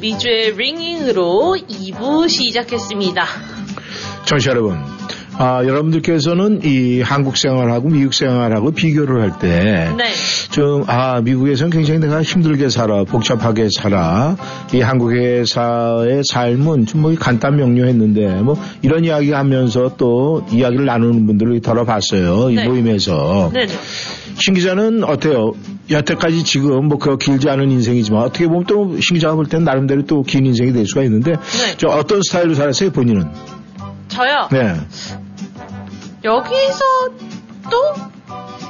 [0.00, 3.26] 미주의 링잉으로 2부 시작했습니다.
[4.24, 4.93] 청취자 여러분,
[5.36, 10.04] 아, 여러분들께서는 이 한국 생활하고 미국 생활하고 비교를 할 때, 네.
[10.50, 14.36] 좀, 아, 미국에서는 굉장히 내가 힘들게 살아, 복잡하게 살아,
[14.72, 21.60] 이 한국에서의 삶은 좀 뭐 간단 명료했는데, 뭐 이런 이야기 하면서 또 이야기를 나누는 분들을
[21.60, 22.50] 들어봤어요.
[22.50, 22.66] 이 네.
[22.68, 23.50] 모임에서.
[23.52, 23.72] 네네.
[24.36, 25.52] 신 기자는 어때요?
[25.90, 30.04] 여태까지 지금 뭐 그 길지 않은 인생이지만 어떻게 보면 또 신 기자가 볼 때는 나름대로
[30.06, 31.74] 또 긴 인생이 될 수가 있는데, 네.
[31.76, 33.24] 저 어떤 스타일로 살았어요, 본인은?
[34.08, 34.48] 저요.
[34.52, 34.74] 네.
[36.24, 36.84] 여기서
[37.70, 37.94] 또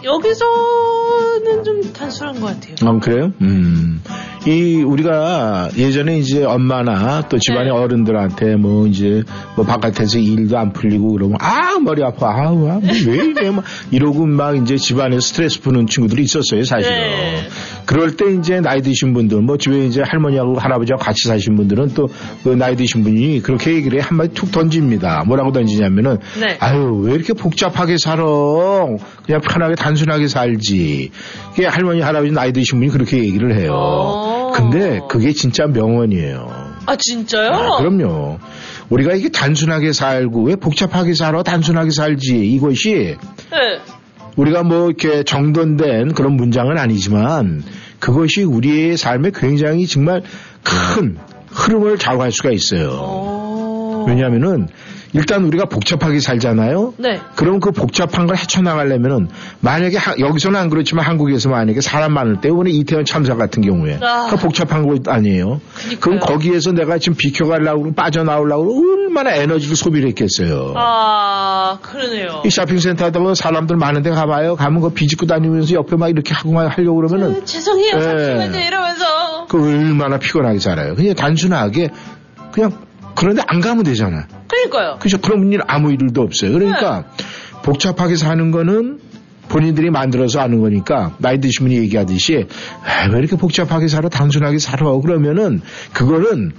[0.03, 2.75] 여기서는 좀 단순한 것 같아요.
[2.85, 3.33] 어, 그래요?
[3.41, 4.03] 음.
[4.47, 9.23] 이, 우리가 예전에 이제 엄마나 또 집안의 어른들한테 뭐 이제
[9.57, 12.29] 뭐 바깥에서 일도 안 풀리고 그러면 아, 머리 아파.
[12.29, 13.51] 아우, 아, 뭐왜 이래.
[13.51, 17.49] 막 이러고 막 이제 집안에 스트레스 푸는 친구들이 있었어요, 사실은.
[17.87, 22.09] 그럴 때 이제 나이 드신 분들, 뭐 집에 이제 할머니하고 할아버지하고 같이 사신 분들은 또
[22.45, 25.25] 그 나이 드신 분이 그렇게 얘기를 해 한마디 툭 던집니다.
[25.27, 26.57] 뭐라고 던지냐면은 네.
[26.61, 28.23] 아유, 왜 이렇게 복잡하게 살아?
[29.25, 31.11] 그냥 편하게 단순하게 살지.
[31.51, 34.53] 그게 할머니, 할아버지 나이 드신 분이 그렇게 얘기를 해요.
[34.55, 36.75] 근데 그게 진짜 명언이에요.
[36.87, 37.51] 아 진짜요?
[37.51, 38.39] 아, 그럼요.
[38.91, 41.43] 우리가 이게 단순하게 살고 왜 복잡하게 살아?
[41.43, 42.37] 단순하게 살지.
[42.51, 43.17] 이것이
[43.51, 43.81] 네.
[44.37, 47.63] 우리가 뭐 이렇게 정돈된 그런 문장은 아니지만
[48.01, 50.23] 그것이 우리의 삶에 굉장히 정말
[50.63, 51.17] 큰
[51.49, 54.05] 흐름을 좌우할 수가 있어요.
[54.09, 54.69] 왜냐하면은
[55.15, 56.95] 일단 우리가 복잡하게 살잖아요.
[56.99, 57.21] 네.
[57.37, 59.29] 그럼 그 복잡한 걸 헤쳐나가려면은
[59.61, 63.99] 만약에 하- 여기서는 안 그렇지만 한국에서 만약에 사람 많을 때 이번에 이태원 참사 같은 경우에
[64.03, 64.27] 아.
[64.29, 65.61] 그 복잡한 거 아니에요.
[66.01, 70.75] 그럼 거기에서 내가 지금 비켜가려고 빠져나오려고 얼마나 에너지를 소비를 했겠어요.
[70.77, 72.43] 아 그러네요.
[72.45, 74.57] 이 쇼핑센터도 뭐 사람들 많은데 가봐요.
[74.57, 78.01] 가면 그 비집고 다니면서 옆에 막 이렇게 하고 막 하려고 그러면은 그 죄송해요 예.
[78.01, 80.97] 잠시만요 이러면서 그 얼마나 피곤하게 살아요.
[80.97, 81.91] 그냥 단순하게
[82.51, 82.73] 그냥
[83.17, 84.27] 그런데 안 가면 되잖아.
[84.49, 84.99] 그러니까요.
[84.99, 85.19] 그죠?
[85.19, 86.53] 그런 일 아무 일도 없어요.
[86.53, 87.05] 그러니까
[87.63, 89.01] 복잡하게 사는 거는
[89.49, 92.47] 본인들이 만들어서 하는 거니까 나이 드신 분이 얘기하듯이
[92.83, 95.61] 아, 왜 이렇게 복잡하게 살아 단순하게 살아 그러면은
[95.93, 96.53] 그거는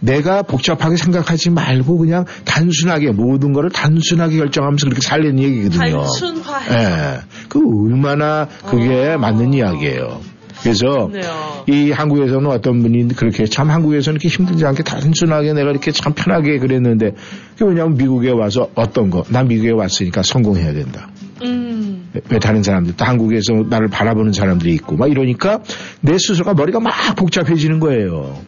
[0.00, 6.00] 내가 복잡하게 생각하지 말고 그냥 단순하게 모든 거를 단순하게 결정하면서 그렇게 살려는 얘기거든요.
[6.00, 6.74] 단순화해서.
[6.74, 7.20] 예.
[7.48, 10.20] 그 얼마나 그게 맞는 이야기예요.
[10.62, 11.64] 그래서 네요.
[11.68, 16.58] 이 한국에서는 어떤 분이 그렇게 참 한국에서는 이렇게 힘들지 않게 단순하게 내가 이렇게 참 편하게
[16.58, 17.14] 그랬는데
[17.56, 21.08] 그게 왜냐하면 미국에 와서 어떤 거난 미국에 왔으니까 성공해야 된다.
[21.42, 22.08] 음.
[22.14, 25.60] 왜- 왜 다른 사람들 또 한국에서 나를 바라보는 사람들이 있고 막 이러니까
[26.00, 28.38] 내 스스로가 머리가 막 복잡해지는 거예요.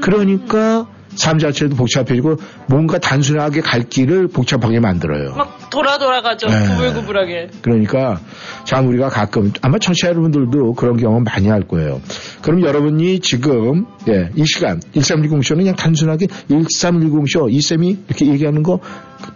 [0.00, 0.86] 그러니까
[1.16, 2.36] 삶 자체도 복잡해지고
[2.68, 5.34] 뭔가 단순하게 갈 길을 복잡하게 만들어요.
[5.36, 6.68] 막 돌아 돌아가죠 네.
[6.68, 7.48] 구불구불하게.
[7.62, 8.20] 그러니까
[8.64, 12.00] 참 우리가 가끔 아마 청취자 여러분들도 그런 경험 많이 할 거예요.
[12.42, 18.78] 그럼 여러분이 지금 예, 이 시간 1310쇼는 그냥 단순하게 1310쇼 이쌤이 이렇게 얘기하는 거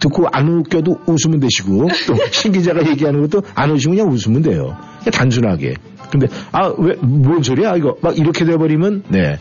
[0.01, 4.77] 듣고 안 웃겨도 웃으면 되시고 또 신 기자가 얘기하는 것도 안 웃으면 그냥 웃으면 돼요.
[5.01, 5.75] 그냥 단순하게.
[6.11, 9.39] 근데 아 왜 뭔 소리야 이거 막 이렇게 돼버리면 네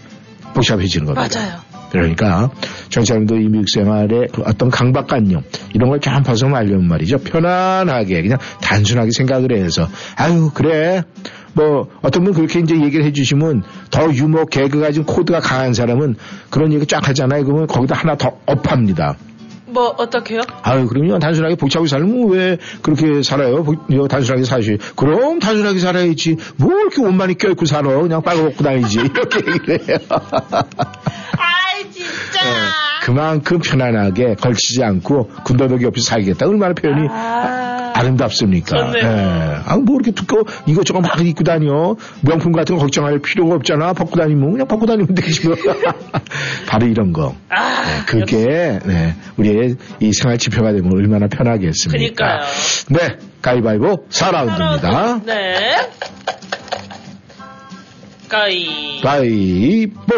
[0.54, 1.40] 복잡해지는 겁니다.
[1.40, 1.60] 맞아요.
[1.92, 2.50] 그러니까
[2.90, 7.18] 정치자님도 이 미국 생활의 그 어떤 강박관념 이런 걸좀 벗어나려면 말이죠.
[7.20, 11.04] 편안하게 그냥 단순하게 생각을 해서 아유 그래
[11.54, 16.16] 뭐 어떤 분 그렇게 이제 얘기를 해주시면 더 유머 개그가 좀 코드가 강한 사람은
[16.50, 17.44] 그런 얘기 쫙 하잖아요.
[17.46, 19.16] 그러면 거기다 하나 더 업합니다.
[19.70, 20.42] 뭐 어떻게요?
[20.64, 21.20] 아유, 그럼요.
[21.20, 23.64] 단순하게 복잡하게 살면 왜 그렇게 살아요?
[23.64, 24.78] 복- 단순하게 사시.
[24.96, 26.38] 그럼 단순하게 살아야지.
[26.56, 27.90] 뭐 이렇게 옷만이 껴입고 살아.
[28.00, 29.00] 그냥 빨아먹고 다니지.
[29.14, 29.98] 이렇게 얘기를 해요.
[32.32, 32.88] 진짜.
[33.04, 36.46] 그만큼 편안하게 걸치지 않고 군더더기 없이 살겠다.
[36.46, 39.62] 얼마나 표현이 아, 름답습니까 좋네요.
[39.66, 41.96] 아, 뭐 이렇게 두꺼워 이것저것 막 입고 다녀.
[42.22, 43.94] 명품 같은 거 걱정할 필요가 없잖아.
[43.94, 45.56] 벗고 다니면 그냥 벗고 다니면 되지 뭐.
[46.68, 47.34] 바로 이런 거.
[47.50, 51.98] 아, 네, 그게 네, 우리의 이 생활 지표가 되면 얼마나 편하겠습니까?
[51.98, 52.42] 그니까요.
[52.90, 55.26] 네, 가위바위보 4라운드입니다.
[55.26, 55.78] 네.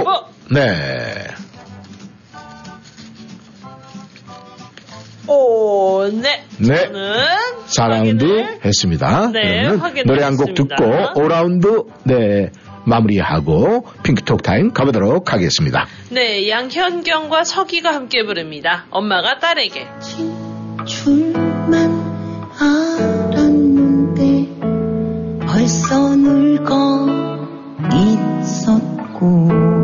[0.07, 0.29] 어.
[0.51, 1.27] 네.
[5.30, 6.43] 오, 네.
[6.57, 6.76] 네.
[6.88, 7.15] 저는
[7.68, 9.31] 4라운드 했습니다.
[9.31, 10.53] 네, 그러면 노래 한 곡.
[10.56, 12.51] 듣고 5라운드 네,
[12.85, 15.88] 마무리하고 핑크톡 타임 가보도록 하겠습니다.
[16.10, 18.85] 네, 양현경과 서기가 함께 부릅니다.
[18.89, 19.88] 엄마가 딸에게.
[20.85, 22.10] 줄만
[22.60, 24.47] 알았는데
[25.45, 27.07] 벌써 늙어
[27.93, 29.78] 있었고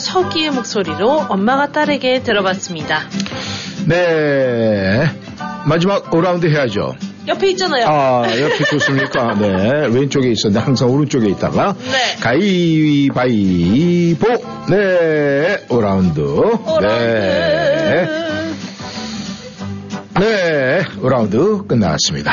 [0.00, 3.02] 서기의 목소리로 엄마가 딸에게 들어봤습니다.
[3.86, 5.08] 네.
[5.66, 6.96] 마지막 5라운드 해야죠.
[7.28, 7.86] 옆에 있잖아요.
[7.86, 9.34] 아, 옆에 좋습니까?
[9.34, 9.86] 네.
[9.86, 11.74] 왼쪽에 있었는데 항상 오른쪽에 있다가.
[11.78, 12.16] 네.
[12.20, 13.06] 가위바위보.
[14.70, 15.66] 네.
[15.68, 16.80] 5라운드.
[16.80, 18.08] 네.
[20.18, 20.82] 네.
[21.00, 22.32] 5라운드 끝났습니다.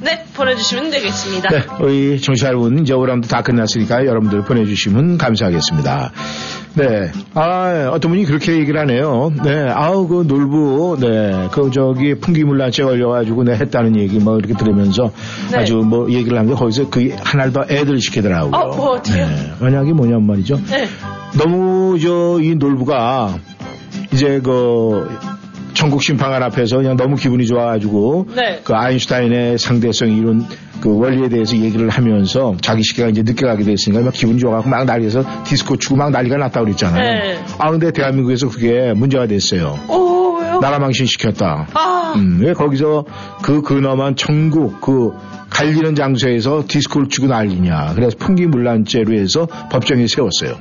[0.00, 1.48] 네, 보내주시면 되겠습니다.
[1.48, 1.62] 네.
[1.80, 6.12] 우리 정치 여러분, 이제 5라운드 다 끝났으니까 여러분들 보내주시면 감사하겠습니다.
[6.76, 7.10] 네.
[7.34, 9.32] 아, 어떤 분이 그렇게 얘기를 하네요.
[9.44, 9.68] 네.
[9.70, 11.48] 아우, 그 놀부, 네.
[11.52, 15.10] 그 저기 풍기물란죄 걸려가지고 네, 했다는 얘기 뭐 이렇게 들으면서
[15.52, 15.58] 네.
[15.58, 18.52] 아주 뭐 얘기를 한 게 거기서 그 하나를 더 애들 시키더라고요.
[18.52, 19.26] 어, 뭐 어떻게요?
[19.26, 19.52] 네.
[19.60, 20.56] 만약에 뭐냐면 말이죠.
[20.68, 20.86] 네.
[21.38, 23.36] 너무 저 이 놀부가
[24.12, 25.08] 이제 그
[25.74, 28.60] 천국 심판관 앞에서 그냥 너무 기분이 좋아가지고 네.
[28.64, 30.44] 그 아인슈타인의 상대성 이론
[30.84, 34.84] 그 원리에 대해서 얘기를 하면서 자기 시계가 이제 늦게 가게 됐으니까 막 기분이 좋아가고 막
[34.84, 37.02] 난리에서 디스코 추고 막 난리가 났다고 그랬잖아요.
[37.02, 37.44] 네.
[37.58, 39.78] 아 근데 대한민국에서 그게 문제가 됐어요.
[39.88, 40.60] 오, 왜요?
[40.60, 41.68] 나라 망신 시켰다.
[41.72, 43.06] 아, 음, 왜 거기서
[43.40, 45.12] 그 근엄한 천국 그
[45.48, 47.94] 갈리는 장소에서 디스코를 추고 난리냐.
[47.94, 50.58] 그래서 풍기물란죄로 해서 법정에 세웠어요.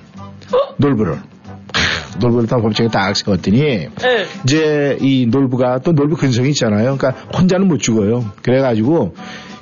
[0.78, 1.16] 놀부를.
[1.16, 1.20] 하,
[2.20, 3.90] 놀부를 다 법정에 딱 세웠더니 네.
[4.46, 6.96] 이제 이 놀부가 또 놀부 근성이 있잖아요.
[6.96, 8.24] 그러니까 혼자는 못 죽어요.
[8.42, 9.16] 그래가지고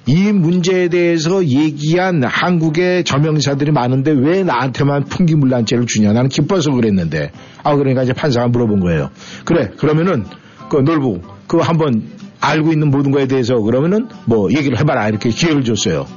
[0.08, 6.12] 이 문제에 대해서 얘기한 한국의 저명사들이 많은데 왜 나한테만 풍기물란죄를 주냐.
[6.12, 7.32] 나는 기뻐서 그랬는데.
[7.64, 9.12] 아, 그러니까 이제 판사가 물어본 거예요.
[9.46, 10.26] 그래, 그러면은
[10.70, 12.04] 그 놀부, 그거 한번
[12.40, 15.08] 알고 있는 모든 거에 대해서 그러면은 뭐 얘기를 해봐라.
[15.10, 16.08] 이렇게 기회를 줬어요.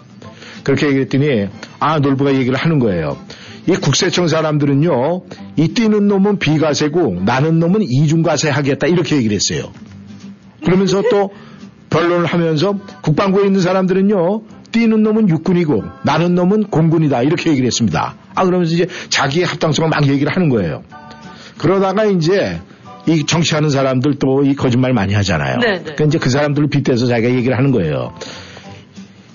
[0.62, 1.48] 그렇게 얘기했더니
[1.78, 3.18] 아, 놀부가 얘기를 하는 거예요.
[3.66, 5.22] 이 국세청 사람들은요,
[5.56, 8.86] 이 뛰는 놈은 비과세고 나는 놈은 이중과세 하겠다.
[8.86, 9.70] 이렇게 얘기를 했어요.
[10.64, 11.30] 그러면서 또
[11.94, 14.42] 변론을 하면서 국방부에 있는 사람들은요,
[14.72, 17.22] 뛰는 놈은 육군이고 나는 놈은 공군이다.
[17.22, 18.16] 이렇게 얘기를 했습니다.
[18.34, 20.82] 아, 그러면서 이제 자기의 합당성을 막 얘기를 하는 거예요.
[21.58, 22.60] 그러다가 이제
[23.06, 25.58] 이 정치하는 사람들 또 이 거짓말 많이 하잖아요.
[25.58, 25.80] 네, 네.
[25.82, 28.12] 그러니까 이제 그 사람들을 빗대서 자기가 얘기를 하는 거예요.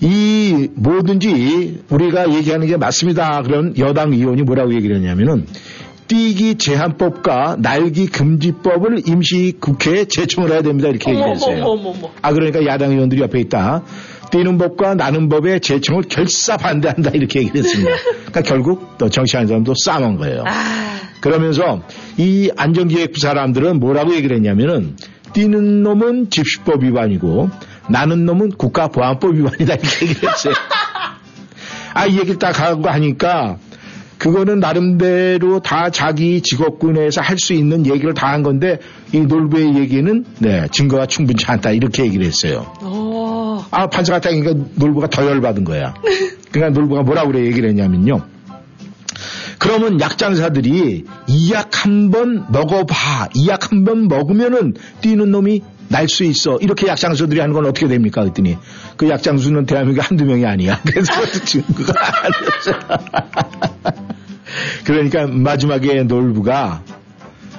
[0.02, 3.42] 이 뭐든지 우리가 얘기하는 게 맞습니다.
[3.42, 5.46] 그런 여당 의원이 뭐라고 얘기를 했냐면은
[6.10, 10.88] 뛰기 제한법과 날기 금지법을 임시 국회에 제청을 해야 됩니다.
[10.88, 11.64] 이렇게 얘기했어요.
[12.20, 13.84] 아 그러니까 야당 의원들이 옆에 있다.
[14.32, 17.92] 뛰는 법과 나는 법의 제청을 결사 반대한다 이렇게 얘기를 했습니다.
[18.26, 20.42] 그러니까 결국 또 정치하는 사람도 싸움한 거예요.
[21.20, 21.80] 그러면서
[22.16, 24.96] 이 안전기획부 사람들은 뭐라고 얘기를 했냐면은
[25.32, 27.50] 뛰는 놈은 집시법 위반이고
[27.88, 30.54] 나는 놈은 국가보안법 위반이다 이렇게 얘기를 했어요.
[31.94, 33.58] 아, 이 얘기를 딱 하고 하니까
[34.20, 38.78] 그거는 나름대로 다 자기 직업군에서 할 수 있는 얘기를 다 한 건데
[39.12, 42.70] 이 놀부의 얘기는 네, 증거가 충분치 않다 이렇게 얘기를 했어요.
[42.82, 43.64] 어.
[43.70, 45.94] 아, 판사가 딱니까 놀부가 더 열받은 거야.
[46.52, 48.20] 그러니까 놀부가 뭐라고 그래 얘기를 했냐면요.
[49.58, 53.28] 그러면 약장사들이 이 약 한 번 먹어봐.
[53.34, 56.56] 이 약 한 번 먹으면은 뛰는 놈이 날 수 있어.
[56.60, 58.22] 이렇게 약장수들이 하는 건 어떻게 됩니까?
[58.22, 58.56] 그랬더니
[58.96, 60.80] 그 약장수는 대한민국에 한두 명이 아니야.
[60.86, 61.92] 그래서 그것도 증거가
[62.22, 62.72] 아니었어.
[64.84, 66.82] 그러니까 마지막에 놀부가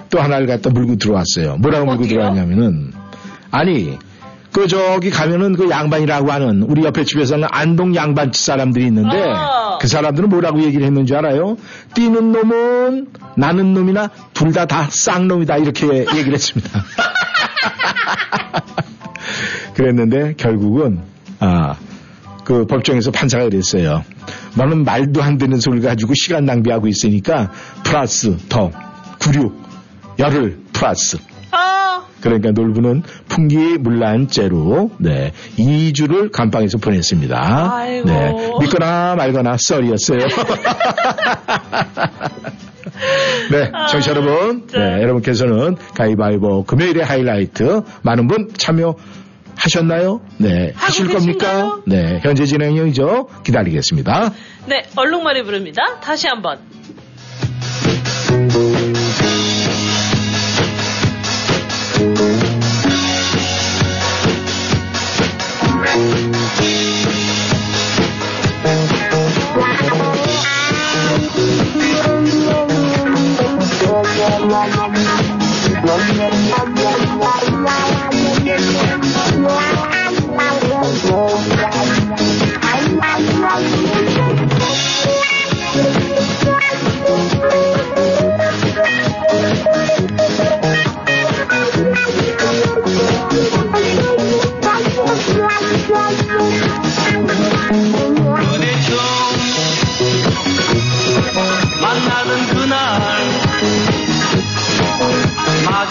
[0.10, 1.58] 또 하나를 갖다 물고 들어왔어요.
[1.58, 2.94] 뭐라고 물고 들어왔냐면은
[3.52, 3.98] 아니
[4.52, 9.18] 그 저기 가면은 그 양반이라고 하는 우리 옆에 집에서는 안동 양반 사람들이 있는데
[9.80, 11.58] 그 사람들은 뭐라고 얘기를 했는지 알아요?
[11.96, 13.08] 뛰는 놈은
[13.38, 16.84] 나는 놈이나 둘 다 다 쌍놈이다 이렇게 얘기를 했습니다.
[19.76, 21.00] 그랬는데 결국은
[21.40, 21.76] 아
[22.44, 24.04] 그 법정에서 판사가 그랬어요.
[24.58, 27.52] 너는 말도 안 되는 소리를 가지고 시간 낭비하고 있으니까
[27.84, 28.72] 플러스 더
[29.20, 29.54] 구류
[30.20, 31.18] 열을 플러스
[31.52, 31.58] 아,
[32.22, 37.72] 그러니까 놀부는 풍기물란죄로 네 2주를 감방에서 보냈습니다.
[37.74, 38.08] 아이고.
[38.08, 40.20] 네 믿거나 말거나 썰이었어요.
[43.52, 48.96] 네, 청취자 여러분, 네, 여러분께서는 가위바위보 금요일의 하이라이트 많은 분 참여
[49.56, 50.22] 하셨나요?
[50.38, 51.80] 네, 하실 겁니까?
[51.86, 53.28] 네, 현재 진행형이죠.
[53.44, 54.34] 기다리겠습니다.
[54.68, 56.00] 네, 얼룩말이 부릅니다.
[56.02, 56.60] 다시 한번.
[74.52, 76.41] 만나던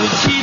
[0.00, 0.42] 마주치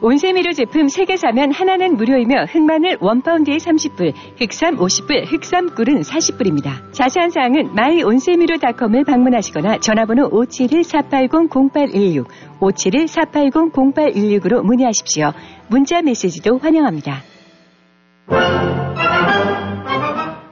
[0.00, 6.92] 온세미료 제품 3개 사면 하나는 무료이며 흑마늘 1파운드에 30불, 흑삼 50불, 흑삼꿀은 40불입니다.
[6.92, 12.26] 자세한 사항은 myon세미료닷컴을 방문하시거나 전화번호 571-480-0816,
[12.60, 15.32] 571-480-0816으로 문의하십시오.
[15.68, 17.22] 문자 메시지도 환영합니다.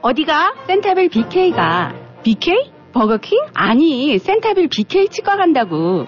[0.01, 0.53] 어디가?
[0.67, 1.93] 센타빌 BK가.
[2.23, 2.71] BK?
[2.93, 3.37] 버거킹?
[3.53, 6.07] 아니, 센타빌 BK 치과 간다고.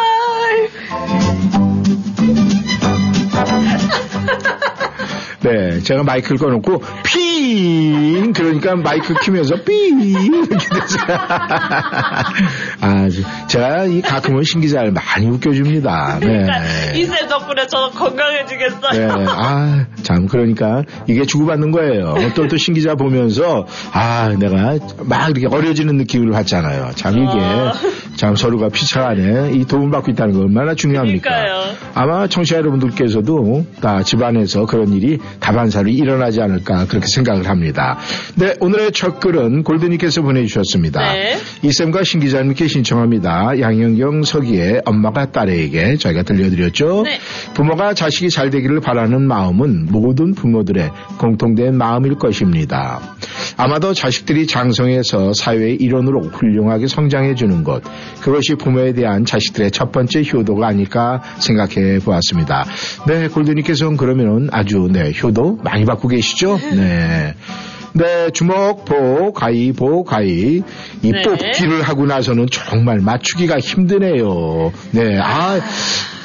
[5.43, 11.17] 네, 제가 마이크를 꺼놓고 핑 그러니까 마이크 키면서 삥 이렇게 됐어요.
[12.81, 13.09] 아,
[13.47, 16.19] 제가 이 가끔은 신 기자를 많이 웃겨줍니다.
[16.19, 16.47] 네.
[16.95, 18.91] 이쌤 덕분에 저는 건강해지겠어요.
[18.91, 22.15] 네, 아, 참, 그러니까, 이게 주고받는 거예요.
[22.35, 26.91] 또, 또, 신 기자 보면서, 아, 내가 막 이렇게 어려지는 느낌을 받잖아요.
[26.95, 27.71] 참, 이게, 어.
[28.15, 31.29] 참, 서로가 피차간에 이 도움받고 있다는 거 얼마나 중요합니까?
[31.29, 31.75] 그러니까요.
[31.93, 37.97] 아마 청취자 여러분들께서도 다 집안에서 그런 일이 다반사로 일어나지 않을까, 그렇게 생각을 합니다.
[38.35, 41.13] 네, 오늘의 첫 글은 골드님께서 보내주셨습니다.
[41.13, 41.37] 네.
[41.63, 43.59] 이쌤과 신 기자님께 신청합니다.
[43.59, 47.03] 양현경 서기의 엄마가 딸에게 저희가 들려드렸죠.
[47.03, 47.19] 네.
[47.53, 52.99] 부모가 자식이 잘 되기를 바라는 마음은 모든 부모들의 공통된 마음일 것입니다.
[53.57, 57.83] 아마도 자식들이 장성해서 사회의 일원으로 훌륭하게 성장해 주는 것,
[58.21, 62.65] 그것이 부모에 대한 자식들의 첫 번째 효도가 아닐까 생각해 보았습니다.
[63.07, 66.57] 네, 골드님께서는 그러면은 아주 네, 효도 많이 받고 계시죠?
[66.57, 67.33] 네.
[67.93, 70.61] 네, 주먹, 보, 가위, 보, 가위.
[71.01, 71.21] 이 네.
[71.23, 74.71] 뽑기를 하고 나서는 정말 맞추기가 힘드네요.
[74.91, 75.59] 네, 아,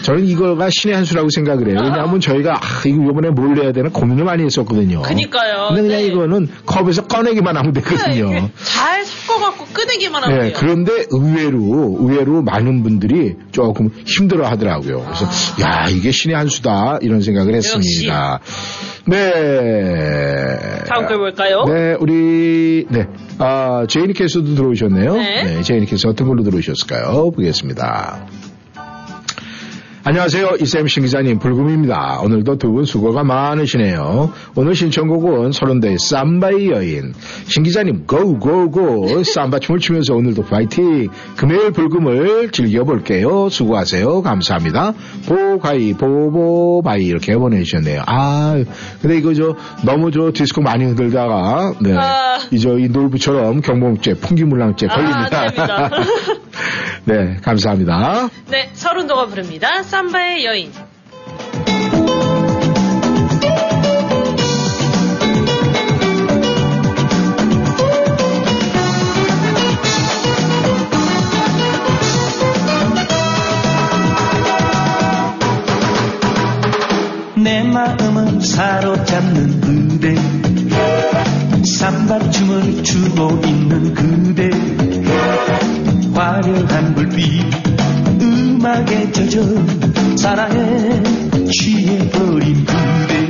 [0.02, 1.78] 저는 이거가 신의 한 수라고 생각을 해요.
[1.82, 5.02] 왜냐하면 저희가, 아, 이거 이번에 뭘 내야 되나 고민을 많이 했었거든요.
[5.02, 5.68] 그니까요.
[5.68, 6.06] 근데 그냥 네.
[6.06, 8.50] 이거는 컵에서 꺼내기만 하면 되거든요.
[8.62, 10.56] 잘 섞어갖고 끄내기만 하면 네, 돼요.
[10.56, 15.04] 그런데 의외로, 의외로 많은 분들이 조금 힘들어 하더라고요.
[15.04, 15.26] 그래서,
[15.62, 16.98] 야, 이게 신의 한 수다.
[17.00, 18.38] 이런 생각을 했습니다.
[19.08, 20.84] 네.
[20.88, 21.64] 다음 글 볼까요?
[21.64, 23.06] 네, 우리, 네.
[23.38, 25.16] 아, 제이니께서도 들어오셨네요.
[25.16, 25.62] 네.
[25.62, 27.30] 제이니께서 어떤 걸로 들어오셨을까요?
[27.30, 28.26] 보겠습니다.
[30.08, 30.58] 안녕하세요.
[30.60, 32.20] 이쌤 신 기자님, 불금입니다.
[32.22, 34.30] 오늘도 두 분 수고가 많으시네요.
[34.54, 37.12] 오늘 신청곡은 서른대의 쌈바의 여인.
[37.46, 39.24] 신 기자님, 고, 고, 고.
[39.24, 41.08] 쌈바 춤을 추면서 오늘도 파이팅.
[41.36, 43.48] 금요일 불금을 즐겨볼게요.
[43.48, 44.22] 수고하세요.
[44.22, 44.92] 감사합니다.
[45.26, 47.02] 보가이, 보보바이.
[47.04, 48.04] 이렇게 보내주셨네요.
[48.06, 48.62] 아,
[49.02, 51.92] 근데 이거 저, 너무 저 디스코 많이 흔들다가, 네.
[51.96, 52.38] 아.
[52.52, 55.48] 이저 이 놀부처럼 경범죄, 풍기물랑죄 걸립니다.
[55.56, 55.90] 아.
[57.04, 58.28] 네, 감사합니다.
[58.50, 59.82] 네, 서른도가 부릅니다.
[59.82, 60.72] 삼바의 여인.
[77.36, 80.14] 내 마음을 사로잡는 그대
[81.78, 84.50] 삼바춤을 추고 있는 그대
[86.16, 87.44] 화려한 불빛
[88.22, 91.02] 음악에 젖어 사랑에
[91.52, 93.25] 취해버린 그대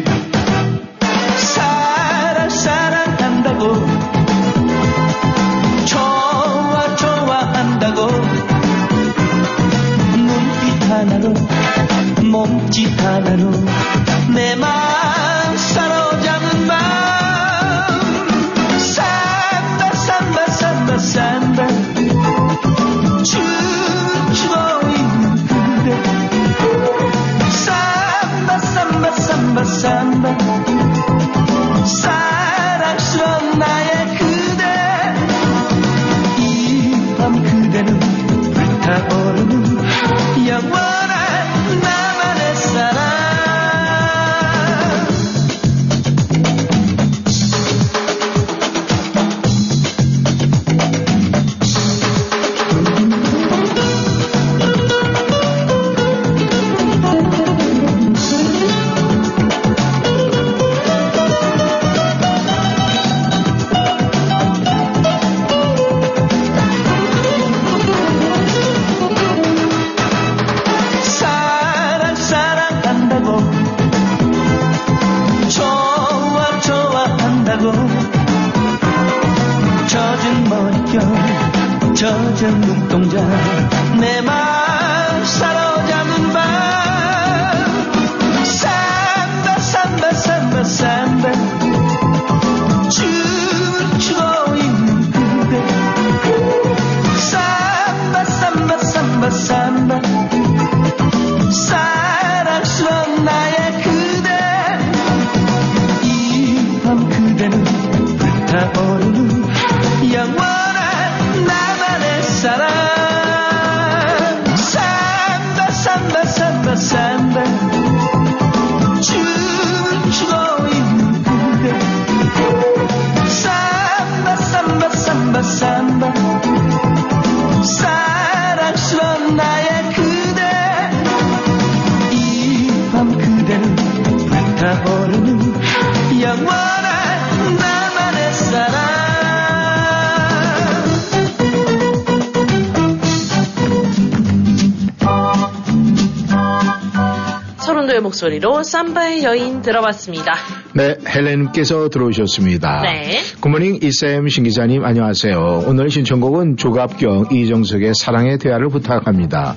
[148.17, 150.35] 목소리로 삼바의 여인 들어봤습니다.
[150.75, 152.83] 네, 헬렌님께서 들어오셨습니다.
[152.83, 153.21] 네.
[153.41, 155.65] 굿모닝 이쌤 신기자님 안녕하세요.
[155.67, 159.57] 오늘 신청곡은 조갑경 이정석의 사랑의 대화를 부탁합니다.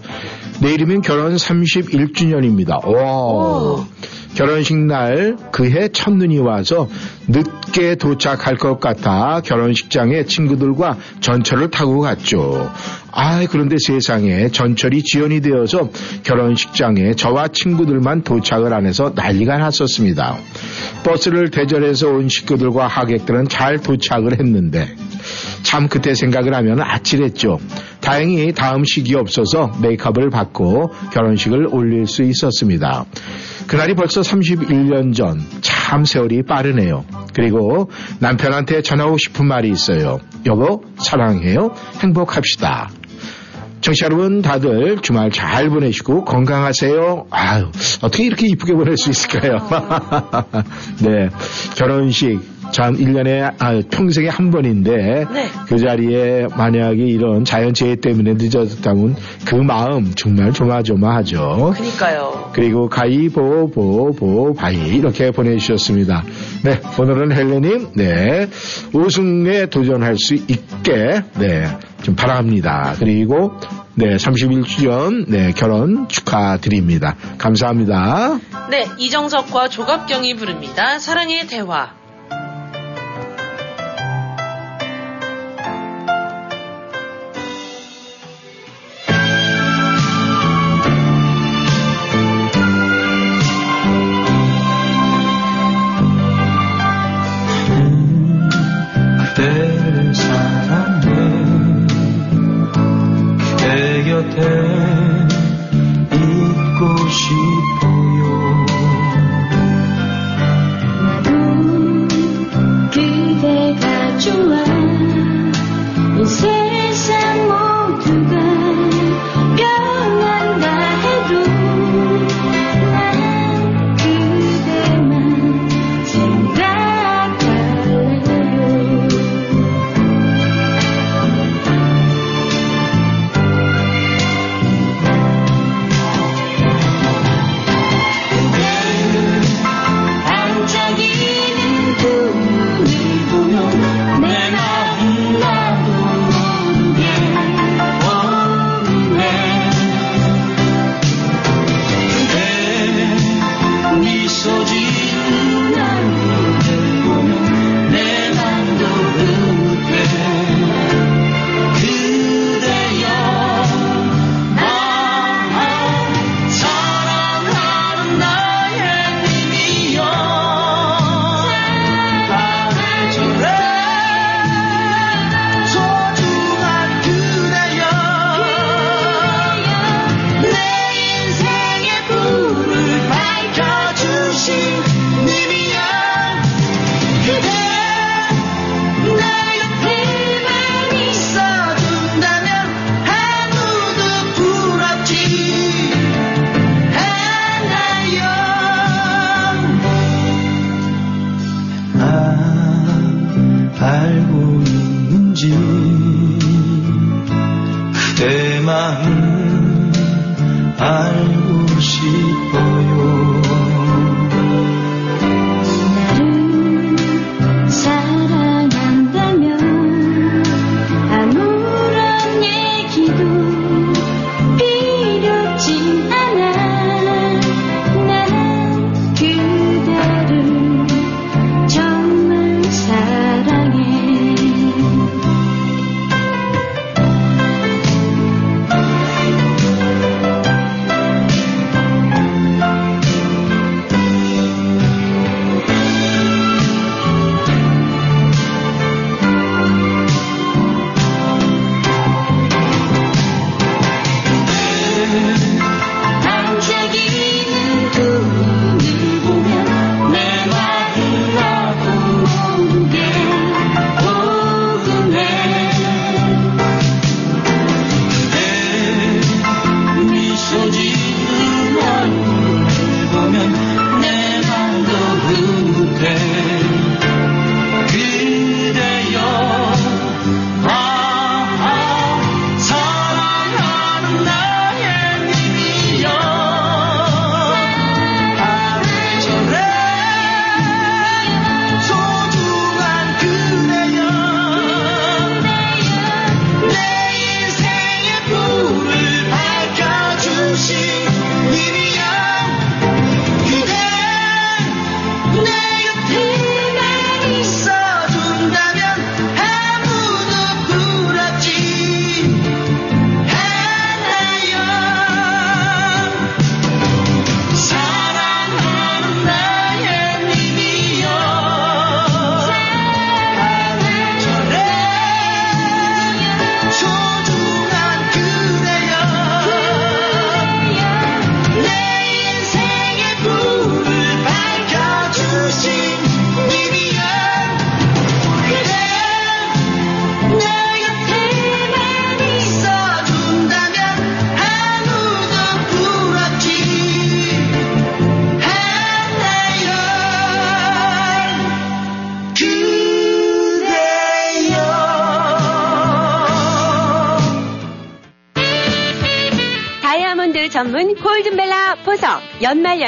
[0.62, 2.86] 내일이면 결혼 31주년입니다.
[2.86, 3.86] 와.
[4.36, 6.88] 결혼식 날 그해 첫눈이 와서
[7.28, 12.72] 늦게 도착할 것 같아 결혼식장에 친구들과 전철을 타고 갔죠.
[13.22, 15.90] 아, 그런데 세상에 전철이 지연이 되어서
[16.24, 20.38] 결혼식장에 저와 친구들만 도착을 안 해서 난리가 났었습니다.
[21.04, 24.88] 버스를 대절해서 온 식구들과 하객들은 잘 도착을 했는데
[25.64, 27.60] 참 그때 생각을 하면 아찔했죠.
[28.00, 33.04] 다행히 다음 식이 없어서 메이크업을 받고 결혼식을 올릴 수 있었습니다.
[33.68, 35.42] 그날이 벌써 31년 전.
[35.60, 37.04] 참 세월이 빠르네요.
[37.34, 40.22] 그리고 남편한테 전하고 싶은 말이 있어요.
[40.46, 41.74] 여보, 사랑해요.
[42.02, 42.92] 행복합시다.
[43.82, 47.28] 청취자 여러분 다들 주말 잘 보내시고 건강하세요.
[47.30, 49.58] 아유, 어떻게 이렇게 이쁘게 보낼 수 있을까요?
[51.02, 51.30] 네.
[51.76, 52.40] 결혼식
[52.72, 55.48] 참 1년에 아, 평생에 한 번인데 네.
[55.68, 59.16] 그 자리에 만약에 이런 자연재해 때문에 늦어졌다면
[59.46, 61.74] 그 마음 정말 조마조마하죠.
[61.76, 62.52] 그니까요.
[62.54, 66.24] 그리고 가위보보보 바위 이렇게 보내주셨습니다.
[66.64, 68.48] 네, 오늘은 헬렌님, 네,
[68.94, 71.66] 우승에 도전할 수 있게, 네,
[72.02, 72.96] 좀 바랍니다.
[72.98, 73.54] 그리고,
[73.96, 77.16] 네, 31주년, 네, 결혼 축하드립니다.
[77.38, 78.40] 감사합니다.
[78.70, 81.00] 네, 이정석과 조갑경이 부릅니다.
[81.00, 81.99] 사랑의 대화.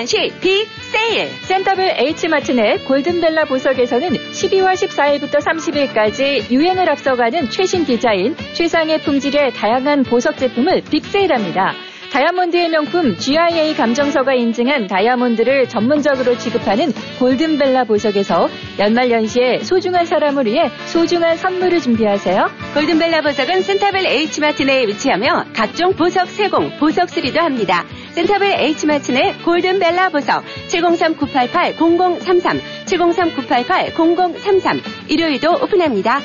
[0.01, 8.35] 연말연시 빅 세일 센터블 H마트 내 골든벨라 보석에서는 12월 14일부터 30일까지 유행을 앞서가는 최신 디자인,
[8.53, 11.73] 최상의 품질의 다양한 보석 제품을 빅세일합니다.
[12.11, 18.49] 다이아몬드의 명품 GIA 감정서가 인증한 다이아몬드를 전문적으로 취급하는 골든벨라 보석에서
[18.79, 22.49] 연말연시에 소중한 사람을 위해 소중한 선물을 준비하세요.
[22.73, 27.85] 골든벨라 보석은 센터블 H마트 내에 위치하며 각종 보석 세공, 보석 수리도 합니다.
[28.15, 36.19] 센터빌 H마트 내 골든벨라 보석 703-988-0033 703-988-0033 일요일도 오픈합니다.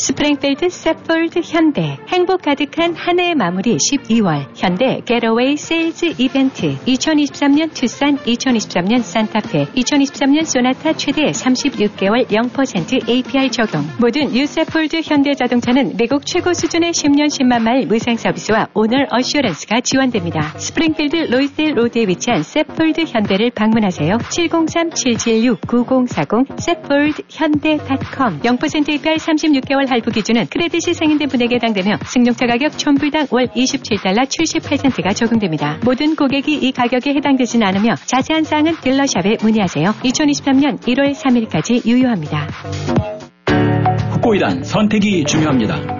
[0.00, 1.98] 스프링필드 세폴드 현대.
[2.08, 4.46] 행복 가득한 한 해의 마무리 12월.
[4.56, 13.84] 현대 Getaway Sales Event 2023년 투싼 2023년 산타페 2023년 소나타 최대 36개월 0% APR 적용.
[14.00, 20.54] 모든 유세폴드 현대 자동차는 미국 최고 수준의 10년 10만 마일 무상 서비스와 Owner Assurance가 지원됩니다.
[20.56, 24.16] 스프링필드 로이스데일 로드에 위치한 세폴드 현대를 방문하세요.
[24.16, 33.32] 703-776-9040 세폴드 현대.com 0% APR 36개월 할부 기준은 크레딧이 생인된 분에게 해당되며 승용차 가격 1000불당
[33.32, 35.78] 월 27달러 78센트가 적용됩니다.
[35.84, 39.90] 모든 고객이 이 가격에 해당되진 않으며 자세한 사항은 딜러샵에 문의하세요.
[40.02, 42.46] 2023년 1월 3일까지 유효합니다.
[44.12, 45.99] 후코이단 선택이 중요합니다.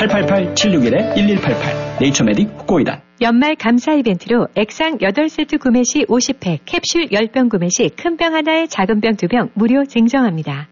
[0.00, 7.90] 888-761-1188 네이처메딕 후코이단 연말 감사 이벤트로 액상 8세트 구매 시 50팩, 캡슐 10병 구매 시
[7.96, 10.68] 큰 병 하나에 작은 병 2병 무료 증정합니다.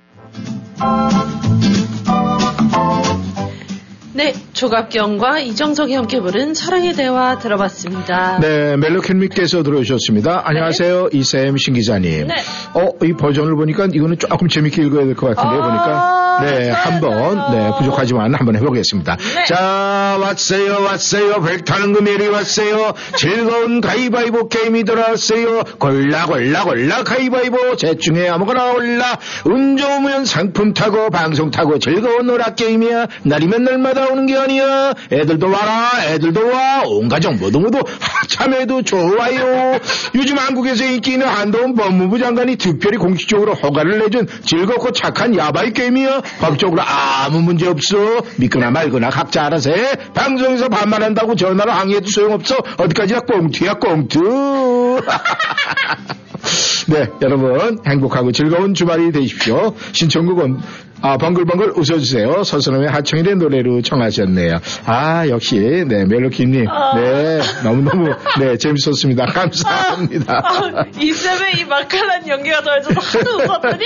[4.18, 8.40] 네, 조갑경과 이정석이 함께 부른 사랑의 대화 들어봤습니다.
[8.40, 10.42] 네, 멜로캔미께서 들어오셨습니다.
[10.44, 12.26] 안녕하세요, 이쌤 신 기자님.
[12.26, 12.34] 네.
[12.74, 17.52] 어, 이 버전을 보니까 이거는 조금 재밌게 읽어야 될 것 같은데 아, 보니까 네, 한번
[17.56, 19.16] 네 부족하지만 한번 해보겠습니다.
[19.16, 19.44] 네.
[19.44, 22.94] 자, 왔어요, 왔어요, 백 타는 금요일이 왔어요.
[23.16, 25.62] 즐거운 가위바위보 게임이 들어왔어요.
[25.78, 27.76] 골라, 골라, 골라, 가위바위보.
[27.78, 29.16] 셋 중에 아무거나 올라.
[29.44, 33.06] 운 좋으면 상품 타고 방송 타고 즐거운 오락 게임이야.
[33.22, 34.94] 날이면 날마다 오는 게 아니야.
[35.12, 36.82] 애들도 와라, 애들도 와.
[36.86, 37.82] 온 가족 모두 모두
[38.28, 39.78] 참여해도 좋아요.
[40.14, 46.20] 요즘 한국에서 인기 있는 한동훈 법무부 장관이 특별히 공식적으로 허가를 내준 즐겁고 착한 야바이 게임이야.
[46.40, 47.96] 법적으로 아무 문제 없어.
[48.36, 49.94] 믿거나 말거나 각자 알아서 해.
[50.14, 52.56] 방송에서 반말한다고 전화로 항의해도 소용없어.
[52.76, 55.00] 어디까지나 꽁투야 꽁투.
[56.88, 59.74] 네, 여러분 행복하고 즐거운 주말이 되십시오.
[59.92, 60.58] 신청곡은
[61.00, 62.42] 아, 벙글벙글 웃어주세요.
[62.42, 64.58] 서선호의 하청일의 노래로 청하셨네요.
[64.84, 66.64] 아, 역시, 네, 멜로키님.
[66.96, 68.10] 네, 너무너무,
[68.40, 69.26] 네, 재밌었습니다.
[69.26, 70.42] 감사합니다.
[70.44, 73.84] 아, 이 쌤의 이 맛깔난 연기가 더해져서 하도 웃었더니,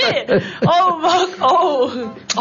[0.65, 1.91] 어우, 막, 어우.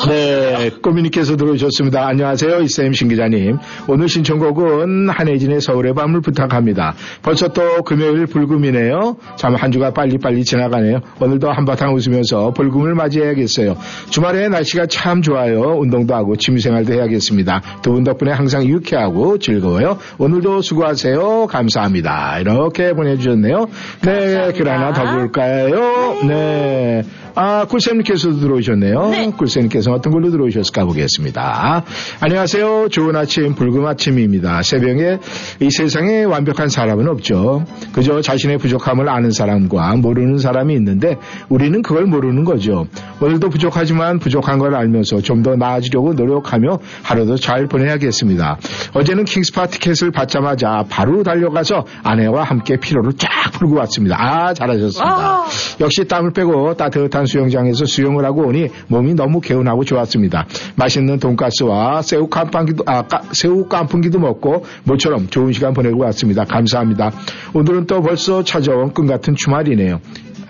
[0.09, 2.07] 네, 꼬미님께서 들어오셨습니다.
[2.07, 3.59] 안녕하세요, 이쌤 신기자님.
[3.89, 6.95] 오늘 신청곡은 한혜진의 서울의 밤을 부탁합니다.
[7.23, 9.17] 벌써 또 금요일 불금이네요.
[9.37, 11.01] 참 한 주가 빨리빨리 지나가네요.
[11.21, 13.77] 오늘도 한바탕 웃으면서 불금을 맞이해야겠어요.
[14.09, 15.61] 주말에 날 씨가 참 좋아요.
[15.79, 17.63] 운동도 하고 취미생활도 해야겠습니다.
[17.83, 19.99] 두 분 덕분에 항상 유쾌하고 즐거워요.
[20.19, 21.47] 오늘도 수고하세요.
[21.49, 22.39] 감사합니다.
[22.41, 23.67] 이렇게 보내주셨네요.
[24.03, 26.17] 네, 글 하나 더 볼까요?
[26.27, 27.03] 네.
[27.35, 29.33] 아, 꿀쌤님께서도 들어오셨네요.
[29.39, 31.83] 꿀쌤님께서 어떤 걸로 들어오셨을까 보겠습니다.
[32.21, 32.89] 안녕하세요.
[32.91, 34.63] 좋은 아침, 붉은 아침입니다.
[34.63, 35.19] 새벽에
[35.61, 37.65] 이 세상에 완벽한 사람은 없죠.
[37.93, 41.17] 그저 자신의 부족함을 아는 사람과 모르는 사람이 있는데
[41.49, 42.87] 우리는 그걸 모르는 거죠.
[43.21, 48.59] 오늘도 부족하지만 부족한 걸 알면서 좀 더 나아지려고 노력하며 하루도 잘 보내야겠습니다.
[48.95, 54.17] 어제는 킹스파 티켓을 받자마자 바로 달려가서 아내와 함께 피로를 쫙 풀고 왔습니다.
[54.21, 55.45] 아, 잘하셨습니다.
[55.81, 60.47] 역시 땀을 빼고 따뜻한 수영장에서 수영을 하고 오니 몸이 너무 개운하고 좋았습니다.
[60.77, 66.45] 맛있는 돈가스와 새우 깐풍기도, 아, 까- 새우 깐풍기도 먹고 모처럼 좋은 시간 보내고 왔습니다.
[66.45, 67.11] 감사합니다.
[67.55, 70.01] 오늘은 또 벌써 찾아온 꿈 같은 주말이네요.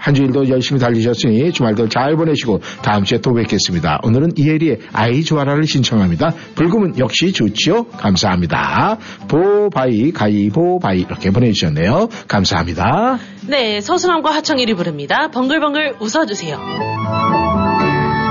[0.03, 4.01] 한 주일도 열심히 달리셨으니 주말도 잘 보내시고 다음 주에 또 뵙겠습니다.
[4.03, 6.33] 오늘은 이혜리의 아이 주아라를 신청합니다.
[6.57, 7.85] 불금은 역시 좋지요?
[7.85, 8.99] 감사합니다.
[9.29, 12.09] 보바이 가이보바이 이렇게 보내주셨네요.
[12.27, 13.19] 감사합니다.
[13.49, 15.29] 네, 서수남과 하청일이 부릅니다.
[15.29, 16.59] 벙글벙글 웃어주세요.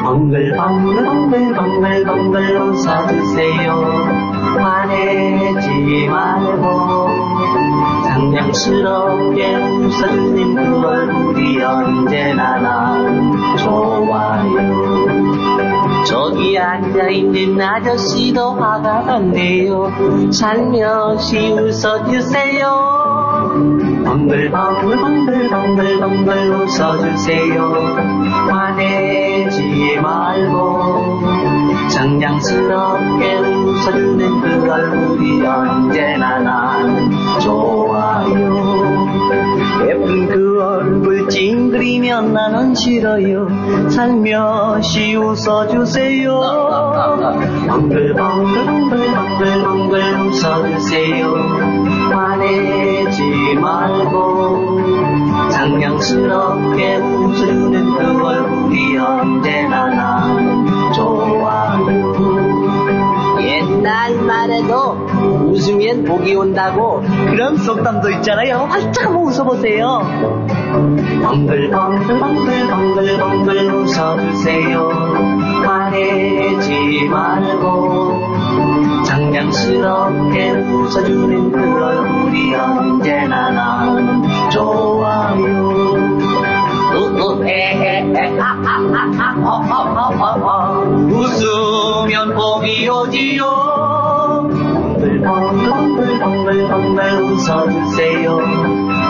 [0.03, 7.07] 벙글 벙글 벙글 벙글 웃어주세요 화내지 말고
[8.05, 14.91] 장량스럽게 웃어주는 그 얼굴이 언제나 난 좋아요
[16.05, 20.31] 저기 앉아있는 아저씨도 화가 났네요.
[20.31, 23.51] 살며시 웃어주세요.
[24.03, 27.61] 벙글벙글벙글벙글벙글 웃어주세요.
[28.49, 31.21] 화내지 말고
[31.91, 38.31] 장량스럽게 웃어주는 그 얼굴이 언제나 난 좋아요.
[39.87, 43.47] 예쁜 그 얼굴 찡그리면 나는 싫어요.
[43.89, 46.41] 살며시 웃어주세요.
[47.67, 51.33] 벙글벙글벙글벙글벙글 웃어주세요.
[52.11, 54.81] 화내지 말고
[55.49, 60.30] 장량스럽게 웃어주는 그 얼굴이 언제나 난
[66.11, 68.67] 복이 온다고 그런 속담도 있잖아요.
[68.69, 70.01] 활짝 한번 웃어보세요.
[71.23, 74.89] 벙글벙글벙글벙글벙글 웃어주세요.
[75.65, 78.19] 화내지 말고
[79.05, 85.71] 장량스럽게 웃어주는 그 얼굴이 언제나 난 좋아요.
[91.09, 93.71] 웃으면 복이 오지요
[96.31, 98.37] 벙글벙글벙글 웃어주세요.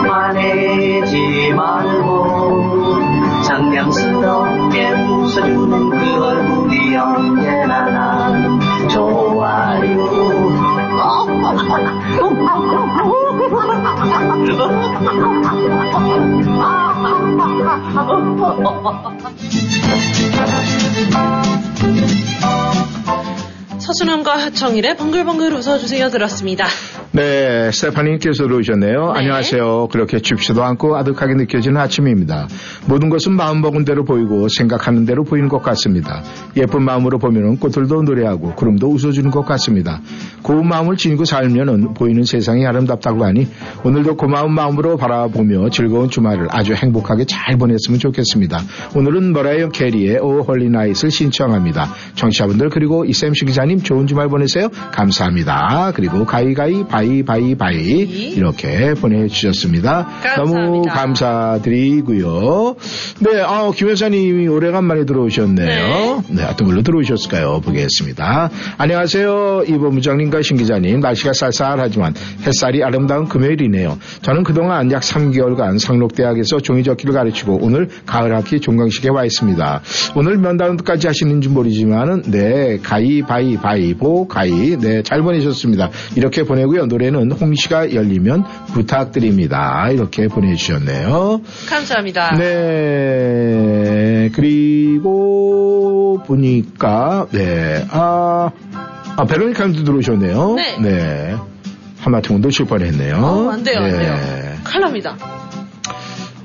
[0.08, 2.92] 화내지 말고
[3.44, 10.32] 장량스럽게 웃어주는 그 얼굴이 언제나 난 좋아요.
[23.78, 26.08] 서수남과 하청일의 벙글벙글 웃어주세요.
[26.10, 26.66] 들었습니다.
[27.14, 29.12] 네, 스테파님께서 들어오셨네요.
[29.14, 29.88] 안녕하세요.
[29.92, 32.48] 그렇게 춥지도 않고 아득하게 느껴지는 아침입니다.
[32.86, 36.22] 모든 것은 마음 먹은 대로 보이고 생각하는 대로 보이는 것 같습니다.
[36.56, 40.00] 예쁜 마음으로 보면은 꽃들도 노래하고 구름도 웃어주는 것 같습니다.
[40.42, 43.46] 고운 마음을 지니고 살면은 보이는 세상이 아름답다고 하니
[43.84, 48.58] 오늘도 고마운 마음으로 바라보며 즐거운 주말을 아주 행복하게 잘 보냈으면 좋겠습니다.
[48.96, 51.92] 오늘은 머라이어 캐리의 O Holy Night을 신청합니다.
[52.14, 54.70] 청취자분들 그리고 이쌤 신 기자님 좋은 주말 보내세요.
[54.92, 55.92] 감사합니다.
[55.94, 57.76] 그리고 가위가위 바위 바위 바위
[58.36, 60.08] 이렇게 보내주셨습니다.
[60.36, 62.76] 너무 감사드리고요.
[63.20, 66.24] 네, 아, 김 여사님이 오래간만에 들어오셨네요.
[66.28, 66.44] 네.
[66.44, 67.60] 어떤 걸로 들어오셨을까요?
[67.64, 68.50] 보겠습니다.
[68.78, 69.64] 안녕하세요.
[69.68, 71.00] 이범부장님과 신 기자님.
[71.00, 72.14] 날씨가 쌀쌀하지만
[72.46, 73.98] 햇살이 아름다운 금요일이네요.
[74.22, 79.82] 저는 그동안 약 3개월간 상록대학에서 종이접기를 가르치고 오늘 가을학기 종강식에 와 있습니다.
[80.14, 85.90] 오늘 면담까지 하시는지 모르지만은 네 가위 바위 바위보 가위 네 잘 보내셨습니다.
[86.16, 86.86] 이렇게 보내고요.
[86.92, 88.44] 노래는 홍시가 열리면
[88.74, 89.88] 부탁드립니다.
[89.90, 91.40] 이렇게 보내주셨네요.
[91.68, 92.36] 감사합니다.
[92.36, 98.50] 네 그리고 보니까 네 아
[99.16, 100.54] 아, 베로니카님도 들어오셨네요.
[100.82, 101.36] 네.
[102.00, 103.14] 하마터면 놓칠 뻔했네요.
[103.16, 103.98] 어, 안 돼요, 안 네.
[103.98, 104.14] 돼요.
[104.64, 105.16] 큰일 납니다.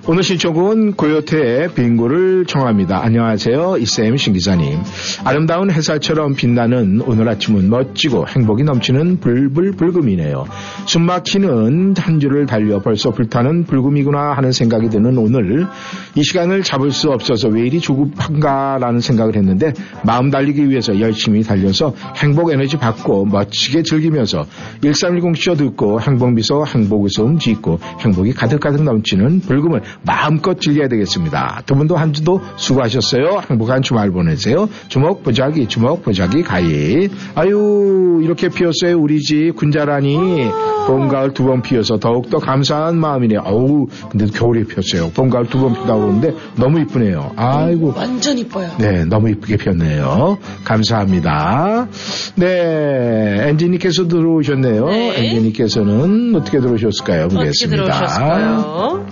[0.10, 3.04] 오늘 신청곡은 고요태의 빙고를 청합니다.
[3.04, 3.76] 안녕하세요.
[3.78, 4.80] 이쌤 신기자님.
[5.26, 10.46] 아름다운 햇살처럼 빛나는 오늘 아침은 멋지고 행복이 넘치는 불불불금이네요.
[10.86, 15.68] 숨막히는 한 줄을 달려 벌써 불타는 불금이구나 하는 생각이 드는 오늘
[16.16, 19.74] 이 시간을 잡을 수 없어서 왜 이리 조급한가라는 생각을 했는데
[20.06, 24.46] 마음 달리기 위해서 열심히 달려서 행복 에너지 받고 멋지게 즐기면서
[24.80, 31.62] 1310쇼 듣고 행복 미소 행복 웃음 짓고 행복이 가득가득 넘치는 불금을 마음껏 즐겨야 되겠습니다.
[31.66, 33.42] 두 분도 한 주도 수고하셨어요.
[33.50, 34.70] 행복한 주말 보내세요.
[34.88, 40.50] 주먹 보자기 주먹 보자기 가이 아유 이렇게 피었어요 우리 집 군자란이
[40.88, 43.42] 봄 가을 두 번 피어서 더욱더 감사한 마음이네요.
[43.46, 45.12] 어우 근데 겨울에 피었어요.
[45.12, 47.32] 봄 가을 두 번 피다고 그러는데 너무 이쁘네요.
[47.36, 48.70] 아이고 완전 이뻐요.
[48.80, 50.38] 네, 너무 이쁘게 피었네요.
[50.64, 51.88] 감사합니다.
[52.36, 54.86] 네, 엔지니께서 들어오셨네요.
[54.88, 55.26] 네.
[55.26, 57.26] 엔지니께서는 어떻게 들어오셨을까요?
[57.26, 57.84] 어떻게 보겠습니다.
[57.84, 59.06] 들어오셨을까요?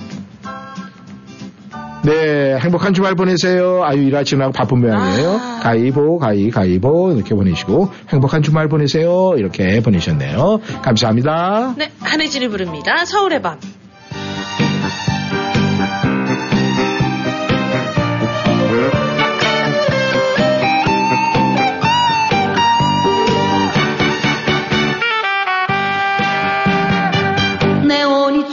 [2.06, 3.84] 네, 행복한 주말 보내세요.
[3.84, 5.40] 아유, 일하시느라고 바쁜 모양이에요.
[5.64, 9.34] 가이보, 가이, 가이보, 이렇게 보내시고, 행복한 주말 보내세요.
[9.38, 10.60] 이렇게 보내셨네요.
[10.84, 11.74] 감사합니다.
[11.78, 13.06] 네, 한혜진이 부릅니다.
[13.06, 13.58] 서울의 밤.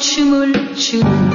[0.03, 1.32] 춤을 추는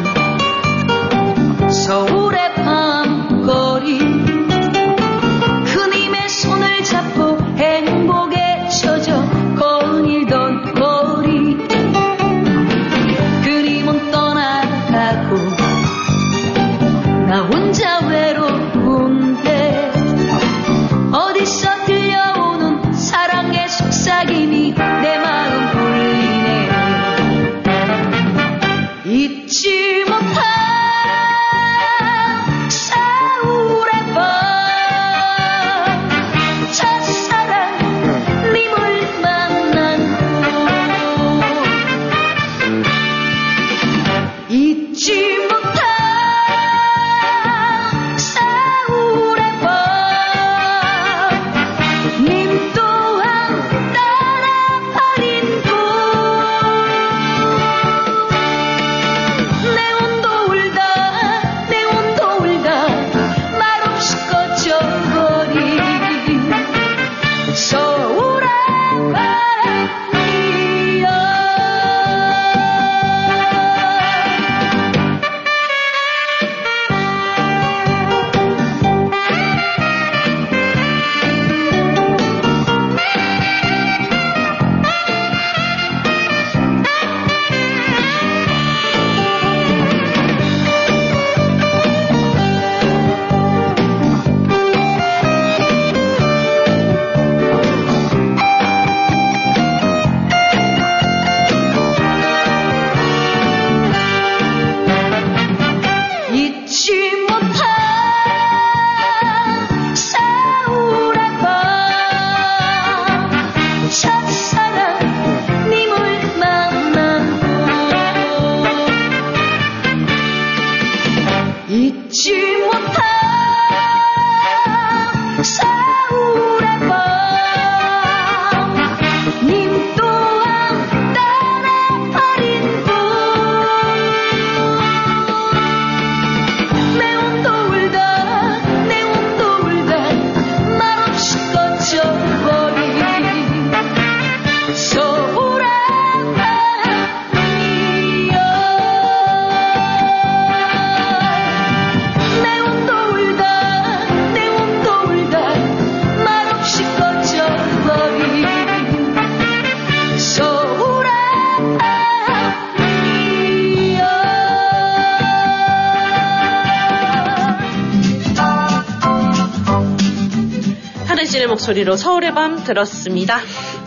[171.67, 173.39] 소리로 서울의 밤 들었습니다.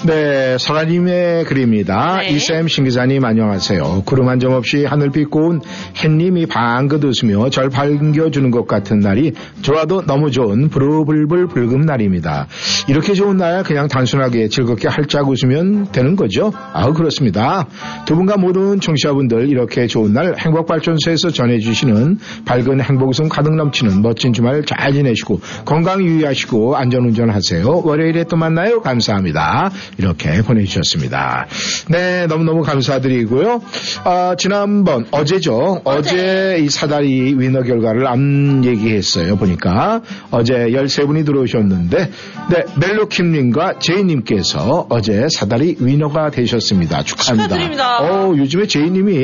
[0.07, 2.19] 네, 설아님의 글입니다.
[2.21, 2.29] 네.
[2.29, 4.03] 이쌤 신기자님 안녕하세요.
[4.05, 5.61] 구름 한 점 없이 하늘 빛고 온
[6.03, 9.33] 햇님이 방긋 웃으며 절 반겨주는 것 같은 날이
[9.63, 12.49] 좋아도 너무 좋은 부르불불 붉은 날입니다.
[12.89, 16.53] 이렇게 좋은 날 그냥 단순하게 즐겁게 활짝 웃으면 되는 거죠?
[16.75, 17.67] 아우 그렇습니다.
[18.11, 24.65] 두 분과 모든 청취자분들 이렇게 좋은 날 행복발전소에서 전해주시는 밝은 행복성 가득 넘치는 멋진 주말
[24.65, 27.81] 잘 지내시고 건강 유의하시고 안전운전 하세요.
[27.85, 28.81] 월요일에 또 만나요.
[28.81, 29.71] 감사합니다.
[29.97, 31.47] 이렇게 보내주셨습니다.
[31.89, 33.63] 네, 너무너무 감사드리고요.
[34.03, 35.83] 아, 지난번, 어제죠.
[35.85, 39.37] 어제 이 사다리 위너 결과를 안 얘기했어요.
[39.37, 40.01] 보니까.
[40.33, 42.11] 어제 13분이 들어오셨는데,
[42.51, 47.05] 네, 멜로킴님과 제이님께서 어제 사다리 위너가 되셨습니다.
[47.05, 47.49] 축하합니다.
[47.49, 48.00] 축하드립니다.
[48.01, 49.19] 어, 요즘에 제이님이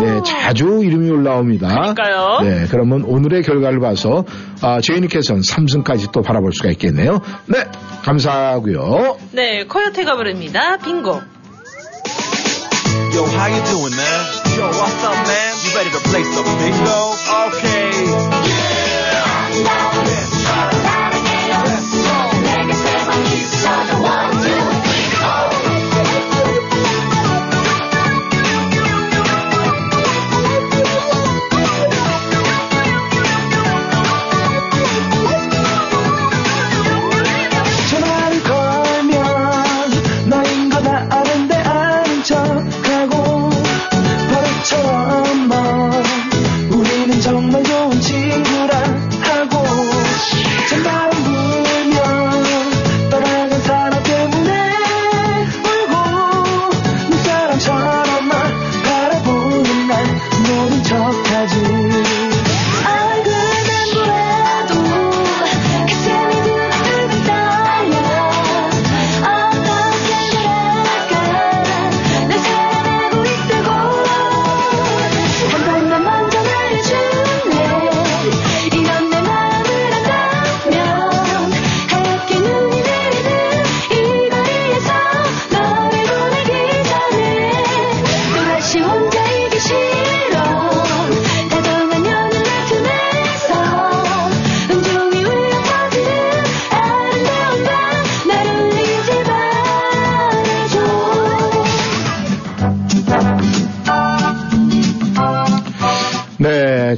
[0.00, 1.68] 네, 자주 이름이 올라옵니다.
[1.68, 2.40] 그러니까요.
[2.42, 4.24] 네, 그러면 오늘의 결과를 봐서
[4.60, 7.20] 아, 제이님께서는 3승까지 또 바라볼 수가 있겠네요.
[7.46, 7.64] 네,
[8.02, 9.16] 감사하고요.
[9.32, 10.76] 네, 코요테가 부릅니다.
[10.78, 11.20] 빙고.
[13.14, 14.24] Yo, how you doing, man?
[14.56, 15.52] Yo, what's up, man?
[15.62, 17.12] You ready to play some bingo?
[17.46, 18.41] Okay.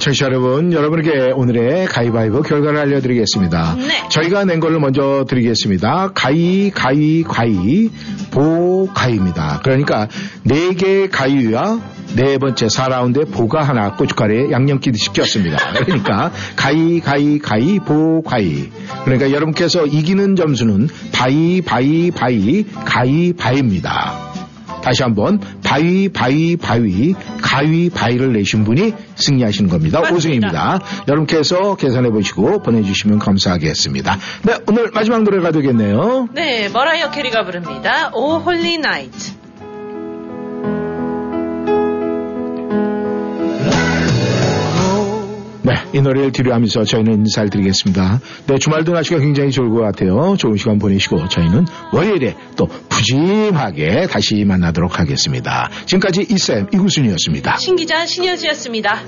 [0.04, 3.76] 청취자 여러분, 여러분에게 오늘의 가위바위보 결과를 알려드리겠습니다.
[3.76, 4.08] 네.
[4.10, 6.10] 저희가 낸 걸로 먼저 드리겠습니다.
[6.14, 7.88] 가위, 가위, 가위,
[8.30, 9.60] 보, 가위입니다.
[9.64, 10.08] 그러니까
[10.42, 11.80] 네 개의 가위와
[12.16, 15.56] 네 번째 4라운드에 보가 하나 고춧가루에 양념기도 시켰습니다.
[15.86, 18.68] 그러니까 가위, 가위, 가위, 보, 가위.
[19.06, 24.34] 그러니까 여러분께서 이기는 점수는 바위, 바위, 바위, 가위, 바위입니다.
[24.82, 25.40] 다시 한번
[25.74, 29.98] 바위 바위 바위 가위 바위를 내신 분이 승리하시는 겁니다.
[29.98, 30.16] 맞습니다.
[30.16, 30.80] 우승입니다.
[31.08, 34.16] 여러분께서 계산해 보시고 보내주시면 감사하겠습니다.
[34.44, 36.28] 네 오늘 마지막 노래가 되겠네요.
[36.32, 38.12] 네, 머라이어 캐리가 부릅니다.
[38.14, 39.43] O Holy Night.
[45.64, 48.20] 네, 이 노래를 뒤로 하면서 저희는 인사를 드리겠습니다.
[48.46, 50.36] 네, 주말도 날씨가 굉장히 좋을 것 같아요.
[50.36, 55.70] 좋은 시간 보내시고 저희는 월요일에 또 푸짐하게 다시 만나도록 하겠습니다.
[55.86, 57.56] 지금까지 이쌤 이구순이었습니다.
[57.56, 59.00] 신기자 신여지였습니다.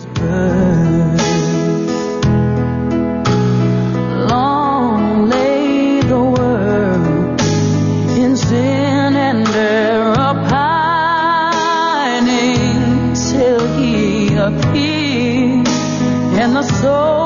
[16.98, 17.25] Oh.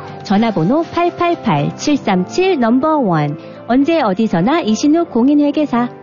[0.23, 3.37] 전화번호 888-737 넘버 1
[3.67, 6.01] 언제 어디서나 이신욱 공인회계사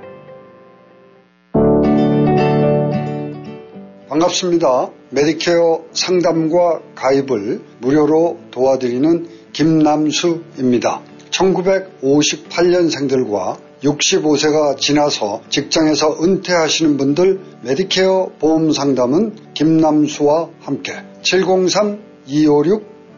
[4.09, 4.91] 반갑습니다.
[5.11, 11.03] 메디케어 상담과 가입을 무료로 도와드리는 김남수입니다.
[11.31, 20.95] 1958년생들과 65세가 지나서 직장에서 은퇴하시는 분들 메디케어 보험 상담은 김남수와 함께